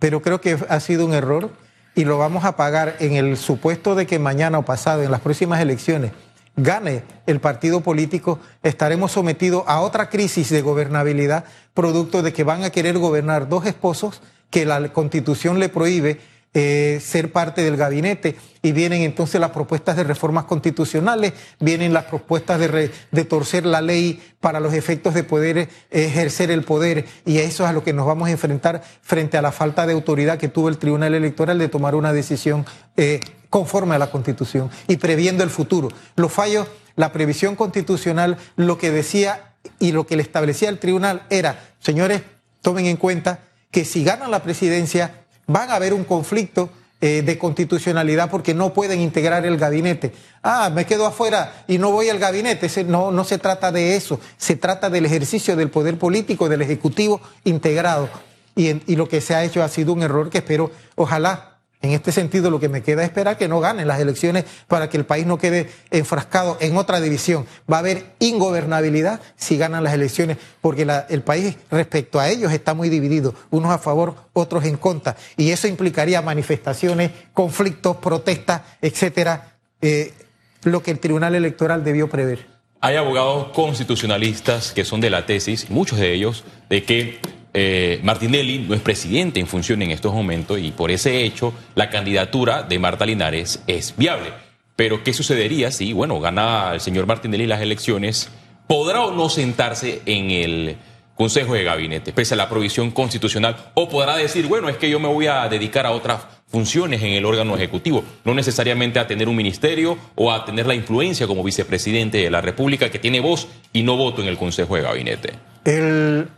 pero 0.00 0.20
creo 0.20 0.40
que 0.40 0.58
ha 0.68 0.80
sido 0.80 1.06
un 1.06 1.14
error 1.14 1.50
y 1.94 2.04
lo 2.04 2.18
vamos 2.18 2.44
a 2.44 2.56
pagar 2.56 2.96
en 2.98 3.14
el 3.14 3.36
supuesto 3.36 3.94
de 3.94 4.06
que 4.06 4.18
mañana 4.18 4.58
o 4.58 4.64
pasado, 4.64 5.02
en 5.02 5.12
las 5.12 5.20
próximas 5.20 5.60
elecciones, 5.60 6.10
gane 6.56 7.04
el 7.26 7.40
partido 7.40 7.80
político, 7.80 8.40
estaremos 8.62 9.12
sometidos 9.12 9.64
a 9.66 9.80
otra 9.80 10.10
crisis 10.10 10.50
de 10.50 10.62
gobernabilidad, 10.62 11.44
producto 11.72 12.22
de 12.22 12.32
que 12.32 12.44
van 12.44 12.64
a 12.64 12.70
querer 12.70 12.98
gobernar 12.98 13.48
dos 13.48 13.66
esposos 13.66 14.20
que 14.54 14.64
la 14.64 14.92
constitución 14.92 15.58
le 15.58 15.68
prohíbe 15.68 16.20
eh, 16.54 17.00
ser 17.04 17.32
parte 17.32 17.64
del 17.64 17.76
gabinete 17.76 18.36
y 18.62 18.70
vienen 18.70 19.02
entonces 19.02 19.40
las 19.40 19.50
propuestas 19.50 19.96
de 19.96 20.04
reformas 20.04 20.44
constitucionales, 20.44 21.32
vienen 21.58 21.92
las 21.92 22.04
propuestas 22.04 22.60
de, 22.60 23.24
torcer 23.24 23.66
la 23.66 23.80
ley 23.80 24.22
para 24.38 24.60
los 24.60 24.72
efectos 24.72 25.12
de 25.12 25.24
poder 25.24 25.58
eh, 25.58 25.68
ejercer 25.90 26.52
el 26.52 26.62
poder 26.62 27.04
y 27.26 27.38
eso 27.38 27.64
es 27.64 27.70
a 27.70 27.72
lo 27.72 27.82
que 27.82 27.92
nos 27.92 28.06
vamos 28.06 28.28
a 28.28 28.30
enfrentar 28.30 28.80
frente 29.02 29.36
a 29.36 29.42
la 29.42 29.50
falta 29.50 29.88
de 29.88 29.94
autoridad 29.94 30.38
que 30.38 30.46
tuvo 30.46 30.68
el 30.68 30.78
Tribunal 30.78 31.14
Electoral 31.14 31.58
de 31.58 31.66
tomar 31.66 31.96
una 31.96 32.12
decisión 32.12 32.64
eh, 32.96 33.18
conforme 33.50 33.96
a 33.96 33.98
la 33.98 34.12
constitución 34.12 34.70
y 34.86 34.98
previendo 34.98 35.42
el 35.42 35.50
futuro. 35.50 35.88
Los 36.14 36.30
fallos, 36.30 36.68
la 36.94 37.10
previsión 37.10 37.56
constitucional, 37.56 38.38
lo 38.54 38.78
que 38.78 38.92
decía 38.92 39.56
y 39.80 39.90
lo 39.90 40.06
que 40.06 40.14
le 40.14 40.22
establecía 40.22 40.68
el 40.68 40.78
tribunal 40.78 41.24
era, 41.28 41.58
señores, 41.80 42.22
tomen 42.62 42.86
en 42.86 42.96
cuenta 42.96 43.40
que 43.74 43.84
si 43.84 44.04
ganan 44.04 44.30
la 44.30 44.40
presidencia 44.40 45.24
van 45.48 45.68
a 45.68 45.74
haber 45.74 45.94
un 45.94 46.04
conflicto 46.04 46.70
eh, 47.00 47.22
de 47.22 47.36
constitucionalidad 47.36 48.30
porque 48.30 48.54
no 48.54 48.72
pueden 48.72 49.00
integrar 49.00 49.44
el 49.44 49.56
gabinete. 49.56 50.12
Ah, 50.44 50.70
me 50.72 50.86
quedo 50.86 51.06
afuera 51.06 51.64
y 51.66 51.78
no 51.78 51.90
voy 51.90 52.08
al 52.08 52.20
gabinete. 52.20 52.70
No, 52.84 53.10
no 53.10 53.24
se 53.24 53.36
trata 53.36 53.72
de 53.72 53.96
eso, 53.96 54.20
se 54.36 54.54
trata 54.54 54.90
del 54.90 55.06
ejercicio 55.06 55.56
del 55.56 55.70
poder 55.70 55.98
político, 55.98 56.48
del 56.48 56.62
Ejecutivo 56.62 57.20
integrado. 57.42 58.08
Y, 58.54 58.80
y 58.90 58.94
lo 58.94 59.08
que 59.08 59.20
se 59.20 59.34
ha 59.34 59.42
hecho 59.42 59.60
ha 59.64 59.68
sido 59.68 59.92
un 59.92 60.04
error 60.04 60.30
que 60.30 60.38
espero, 60.38 60.70
ojalá 60.94 61.53
en 61.84 61.90
este 61.90 62.12
sentido, 62.12 62.50
lo 62.50 62.58
que 62.58 62.70
me 62.70 62.82
queda 62.82 63.02
es 63.02 63.08
esperar 63.08 63.36
que 63.36 63.46
no 63.46 63.60
ganen 63.60 63.86
las 63.86 64.00
elecciones 64.00 64.46
para 64.68 64.88
que 64.88 64.96
el 64.96 65.04
país 65.04 65.26
no 65.26 65.36
quede 65.36 65.68
enfrascado 65.90 66.56
en 66.60 66.78
otra 66.78 66.98
división. 66.98 67.44
Va 67.70 67.76
a 67.76 67.80
haber 67.80 68.06
ingobernabilidad 68.20 69.20
si 69.36 69.58
ganan 69.58 69.84
las 69.84 69.92
elecciones, 69.92 70.38
porque 70.62 70.86
el 71.10 71.22
país 71.22 71.58
respecto 71.70 72.18
a 72.18 72.30
ellos 72.30 72.52
está 72.52 72.72
muy 72.72 72.88
dividido, 72.88 73.34
unos 73.50 73.70
a 73.70 73.76
favor, 73.76 74.14
otros 74.32 74.64
en 74.64 74.78
contra. 74.78 75.14
Y 75.36 75.50
eso 75.50 75.68
implicaría 75.68 76.22
manifestaciones, 76.22 77.10
conflictos, 77.34 77.98
protestas, 77.98 78.62
etcétera, 78.80 79.52
eh, 79.82 80.14
lo 80.62 80.82
que 80.82 80.90
el 80.90 80.98
Tribunal 80.98 81.34
Electoral 81.34 81.84
debió 81.84 82.08
prever. 82.08 82.46
Hay 82.80 82.96
abogados 82.96 83.48
constitucionalistas 83.52 84.72
que 84.72 84.86
son 84.86 85.02
de 85.02 85.10
la 85.10 85.26
tesis, 85.26 85.68
muchos 85.68 85.98
de 85.98 86.14
ellos, 86.14 86.44
de 86.70 86.82
que 86.84 87.20
eh, 87.56 88.00
Martinelli 88.02 88.58
no 88.58 88.74
es 88.74 88.80
presidente 88.80 89.38
en 89.38 89.46
función 89.46 89.80
en 89.82 89.92
estos 89.92 90.12
momentos 90.12 90.58
y 90.58 90.72
por 90.72 90.90
ese 90.90 91.22
hecho 91.22 91.54
la 91.76 91.88
candidatura 91.88 92.64
de 92.64 92.80
Marta 92.80 93.06
Linares 93.06 93.62
es 93.68 93.94
viable. 93.96 94.32
Pero 94.74 95.04
¿qué 95.04 95.12
sucedería 95.12 95.70
si, 95.70 95.92
bueno, 95.92 96.18
gana 96.18 96.72
el 96.74 96.80
señor 96.80 97.06
Martinelli 97.06 97.46
las 97.46 97.60
elecciones? 97.60 98.28
¿Podrá 98.66 99.02
o 99.02 99.12
no 99.12 99.28
sentarse 99.28 100.02
en 100.04 100.32
el 100.32 100.76
Consejo 101.14 101.54
de 101.54 101.62
Gabinete, 101.62 102.12
pese 102.12 102.34
a 102.34 102.36
la 102.36 102.48
provisión 102.48 102.90
constitucional? 102.90 103.70
¿O 103.74 103.88
podrá 103.88 104.16
decir, 104.16 104.48
bueno, 104.48 104.68
es 104.68 104.76
que 104.76 104.90
yo 104.90 104.98
me 104.98 105.06
voy 105.06 105.28
a 105.28 105.48
dedicar 105.48 105.86
a 105.86 105.92
otras 105.92 106.22
funciones 106.54 107.02
en 107.02 107.10
el 107.10 107.24
órgano 107.24 107.56
ejecutivo, 107.56 108.04
no 108.24 108.32
necesariamente 108.32 109.00
a 109.00 109.08
tener 109.08 109.28
un 109.28 109.34
ministerio 109.34 109.98
o 110.14 110.30
a 110.30 110.44
tener 110.44 110.68
la 110.68 110.76
influencia 110.76 111.26
como 111.26 111.42
vicepresidente 111.42 112.18
de 112.18 112.30
la 112.30 112.40
República 112.40 112.90
que 112.92 113.00
tiene 113.00 113.18
voz 113.18 113.48
y 113.72 113.82
no 113.82 113.96
voto 113.96 114.22
en 114.22 114.28
el 114.28 114.38
Consejo 114.38 114.76
de 114.76 114.82
Gabinete? 114.82 115.32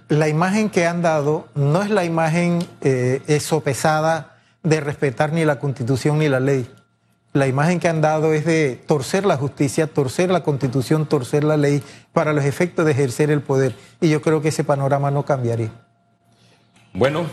la 0.09 0.29
imagen 0.29 0.71
que 0.71 0.87
han 0.87 1.03
dado 1.03 1.49
no 1.55 1.83
es 1.83 1.91
la 1.91 2.05
imagen 2.05 2.65
eh, 2.81 3.41
sopesada 3.41 4.37
de 4.63 4.81
respetar 4.81 5.33
ni 5.33 5.45
la 5.45 5.59
constitución 5.59 6.19
ni 6.19 6.29
la 6.31 6.41
ley. 6.41 6.67
La 7.35 7.47
imagen 7.47 7.79
que 7.79 7.89
han 7.89 8.01
dado 8.01 8.33
es 8.33 8.47
de 8.47 8.81
torcer 8.87 9.27
la 9.27 9.37
justicia, 9.37 9.87
torcer 9.87 10.31
la 10.31 10.43
constitución, 10.45 11.05
torcer 11.05 11.45
la 11.45 11.59
ley 11.59 11.83
para 12.15 12.33
los 12.33 12.45
efectos 12.45 12.87
de 12.87 12.93
ejercer 12.93 13.31
el 13.31 13.43
poder. 13.43 13.75
Y 14.01 14.09
yo 14.09 14.23
creo 14.23 14.41
que 14.41 14.49
ese 14.49 14.65
panorama 14.65 15.11
no 15.11 15.25
cambiaría. 15.25 15.73
Bueno, 16.95 17.27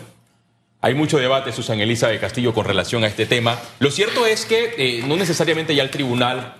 hay 0.83 0.95
mucho 0.95 1.17
debate, 1.17 1.53
Susan 1.53 1.79
Elisa 1.79 2.09
de 2.09 2.19
Castillo, 2.19 2.53
con 2.53 2.65
relación 2.65 3.05
a 3.05 3.07
este 3.07 3.25
tema. 3.25 3.57
Lo 3.79 3.89
cierto 3.89 4.25
es 4.25 4.45
que 4.45 4.75
eh, 4.77 5.03
no 5.07 5.15
necesariamente 5.15 5.73
ya 5.73 5.81
el 5.81 5.89
tribunal 5.89 6.55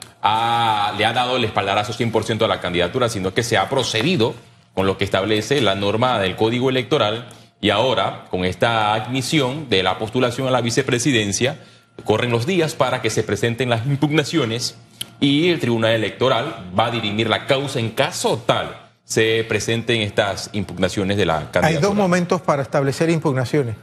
le 0.98 1.06
ha 1.06 1.12
dado 1.14 1.36
el 1.36 1.44
espaldarazo 1.44 1.92
100% 1.92 2.46
a 2.46 2.48
la 2.48 2.62
candidatura, 2.62 3.10
sino 3.10 3.34
que 3.34 3.44
se 3.44 3.58
ha 3.58 3.68
procedido 3.68 4.34
con 4.74 4.88
lo 4.88 4.98
que 4.98 5.04
establece 5.04 5.60
la 5.60 5.76
norma 5.76 6.20
del 6.20 6.38
Código 6.38 6.70
Electoral 6.70 7.28
y 7.60 7.70
ahora, 7.70 8.28
con 8.32 8.46
esta 8.46 8.94
admisión 8.94 9.68
de 9.70 9.84
la 9.84 10.00
postulación 10.00 10.48
a 10.48 10.52
la 10.52 10.62
vicepresidencia, 10.62 11.60
corren 12.06 12.32
los 12.32 12.46
días 12.46 12.76
para 12.76 13.02
que 13.02 13.10
se 13.10 13.24
presenten 13.24 13.70
las 13.70 13.86
impugnaciones 13.86 14.78
y 15.20 15.50
el 15.50 15.60
Tribunal 15.60 15.96
Electoral 15.96 16.72
va 16.80 16.86
a 16.86 16.92
dirimir 16.92 17.28
la 17.28 17.46
causa 17.46 17.82
en 17.82 17.90
caso 17.90 18.42
tal 18.46 18.80
se 19.04 19.46
presenten 19.50 20.00
estas 20.00 20.50
impugnaciones 20.54 21.18
de 21.18 21.26
la 21.26 21.52
candidatura. 21.52 21.68
Hay 21.68 21.76
dos 21.76 21.94
momentos 21.94 22.40
para 22.40 22.62
establecer 22.62 23.10
impugnaciones. 23.10 23.76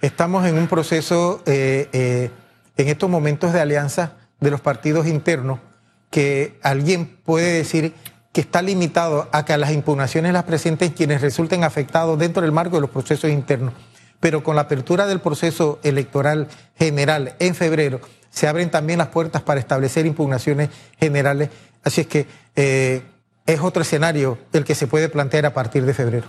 Estamos 0.00 0.46
en 0.46 0.56
un 0.56 0.68
proceso 0.68 1.42
eh, 1.44 1.88
eh, 1.92 2.30
en 2.76 2.88
estos 2.88 3.10
momentos 3.10 3.52
de 3.52 3.60
alianza 3.60 4.12
de 4.38 4.50
los 4.50 4.60
partidos 4.60 5.08
internos 5.08 5.58
que 6.10 6.58
alguien 6.62 7.18
puede 7.24 7.52
decir 7.54 7.92
que 8.32 8.40
está 8.40 8.62
limitado 8.62 9.28
a 9.32 9.44
que 9.44 9.56
las 9.56 9.72
impugnaciones 9.72 10.32
las 10.32 10.44
presenten 10.44 10.92
quienes 10.92 11.20
resulten 11.20 11.64
afectados 11.64 12.16
dentro 12.16 12.42
del 12.42 12.52
marco 12.52 12.76
de 12.76 12.82
los 12.82 12.90
procesos 12.90 13.30
internos. 13.30 13.74
Pero 14.20 14.44
con 14.44 14.54
la 14.54 14.62
apertura 14.62 15.06
del 15.06 15.20
proceso 15.20 15.80
electoral 15.82 16.46
general 16.76 17.34
en 17.40 17.56
febrero, 17.56 18.00
se 18.30 18.46
abren 18.46 18.70
también 18.70 18.98
las 18.98 19.08
puertas 19.08 19.42
para 19.42 19.58
establecer 19.58 20.06
impugnaciones 20.06 20.68
generales. 21.00 21.50
Así 21.82 22.02
es 22.02 22.06
que 22.06 22.26
eh, 22.54 23.02
es 23.46 23.60
otro 23.60 23.82
escenario 23.82 24.38
el 24.52 24.64
que 24.64 24.76
se 24.76 24.86
puede 24.86 25.08
plantear 25.08 25.46
a 25.46 25.54
partir 25.54 25.84
de 25.84 25.94
febrero. 25.94 26.26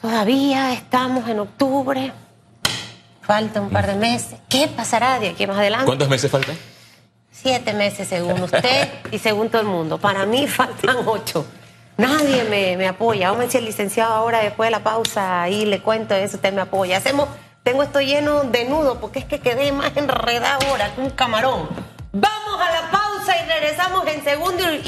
Todavía 0.00 0.74
estamos 0.74 1.26
en 1.28 1.38
octubre, 1.38 2.12
falta 3.26 3.60
un 3.60 3.70
par 3.70 3.86
de 3.86 3.94
meses. 3.94 4.38
¿Qué 4.48 4.68
pasará 4.68 5.18
de 5.18 5.30
aquí 5.30 5.46
más 5.46 5.58
adelante? 5.58 5.86
¿Cuántos 5.86 6.08
meses 6.08 6.30
faltan? 6.30 6.56
Siete 7.30 7.72
meses 7.72 8.08
según 8.08 8.42
usted 8.42 8.88
y 9.10 9.18
según 9.18 9.50
todo 9.50 9.62
el 9.62 9.68
mundo. 9.68 9.98
Para 9.98 10.24
mí 10.26 10.46
faltan 10.46 10.96
ocho. 11.06 11.46
Nadie 11.96 12.44
me, 12.44 12.76
me 12.76 12.88
apoya. 12.88 13.28
Vamos 13.28 13.42
a 13.42 13.46
decir 13.46 13.62
licenciado 13.62 14.12
ahora 14.14 14.40
después 14.40 14.68
de 14.68 14.72
la 14.72 14.82
pausa, 14.82 15.42
ahí 15.42 15.64
le 15.64 15.80
cuento 15.80 16.14
eso, 16.14 16.36
usted 16.36 16.52
me 16.52 16.60
apoya. 16.60 16.96
Hacemos, 16.96 17.28
tengo 17.62 17.82
esto 17.82 18.00
lleno 18.00 18.44
de 18.44 18.64
nudo 18.64 19.00
porque 19.00 19.20
es 19.20 19.24
que 19.24 19.40
quedé 19.40 19.72
más 19.72 19.96
enredado 19.96 20.66
ahora 20.68 20.94
que 20.94 21.00
un 21.00 21.10
camarón. 21.10 21.68
Vamos 22.12 22.60
a 22.60 22.70
la 22.70 22.90
pausa 22.90 23.34
y 23.42 23.48
regresamos 23.48 24.06
en 24.06 24.24
segundo 24.24 24.62
y 24.72 24.78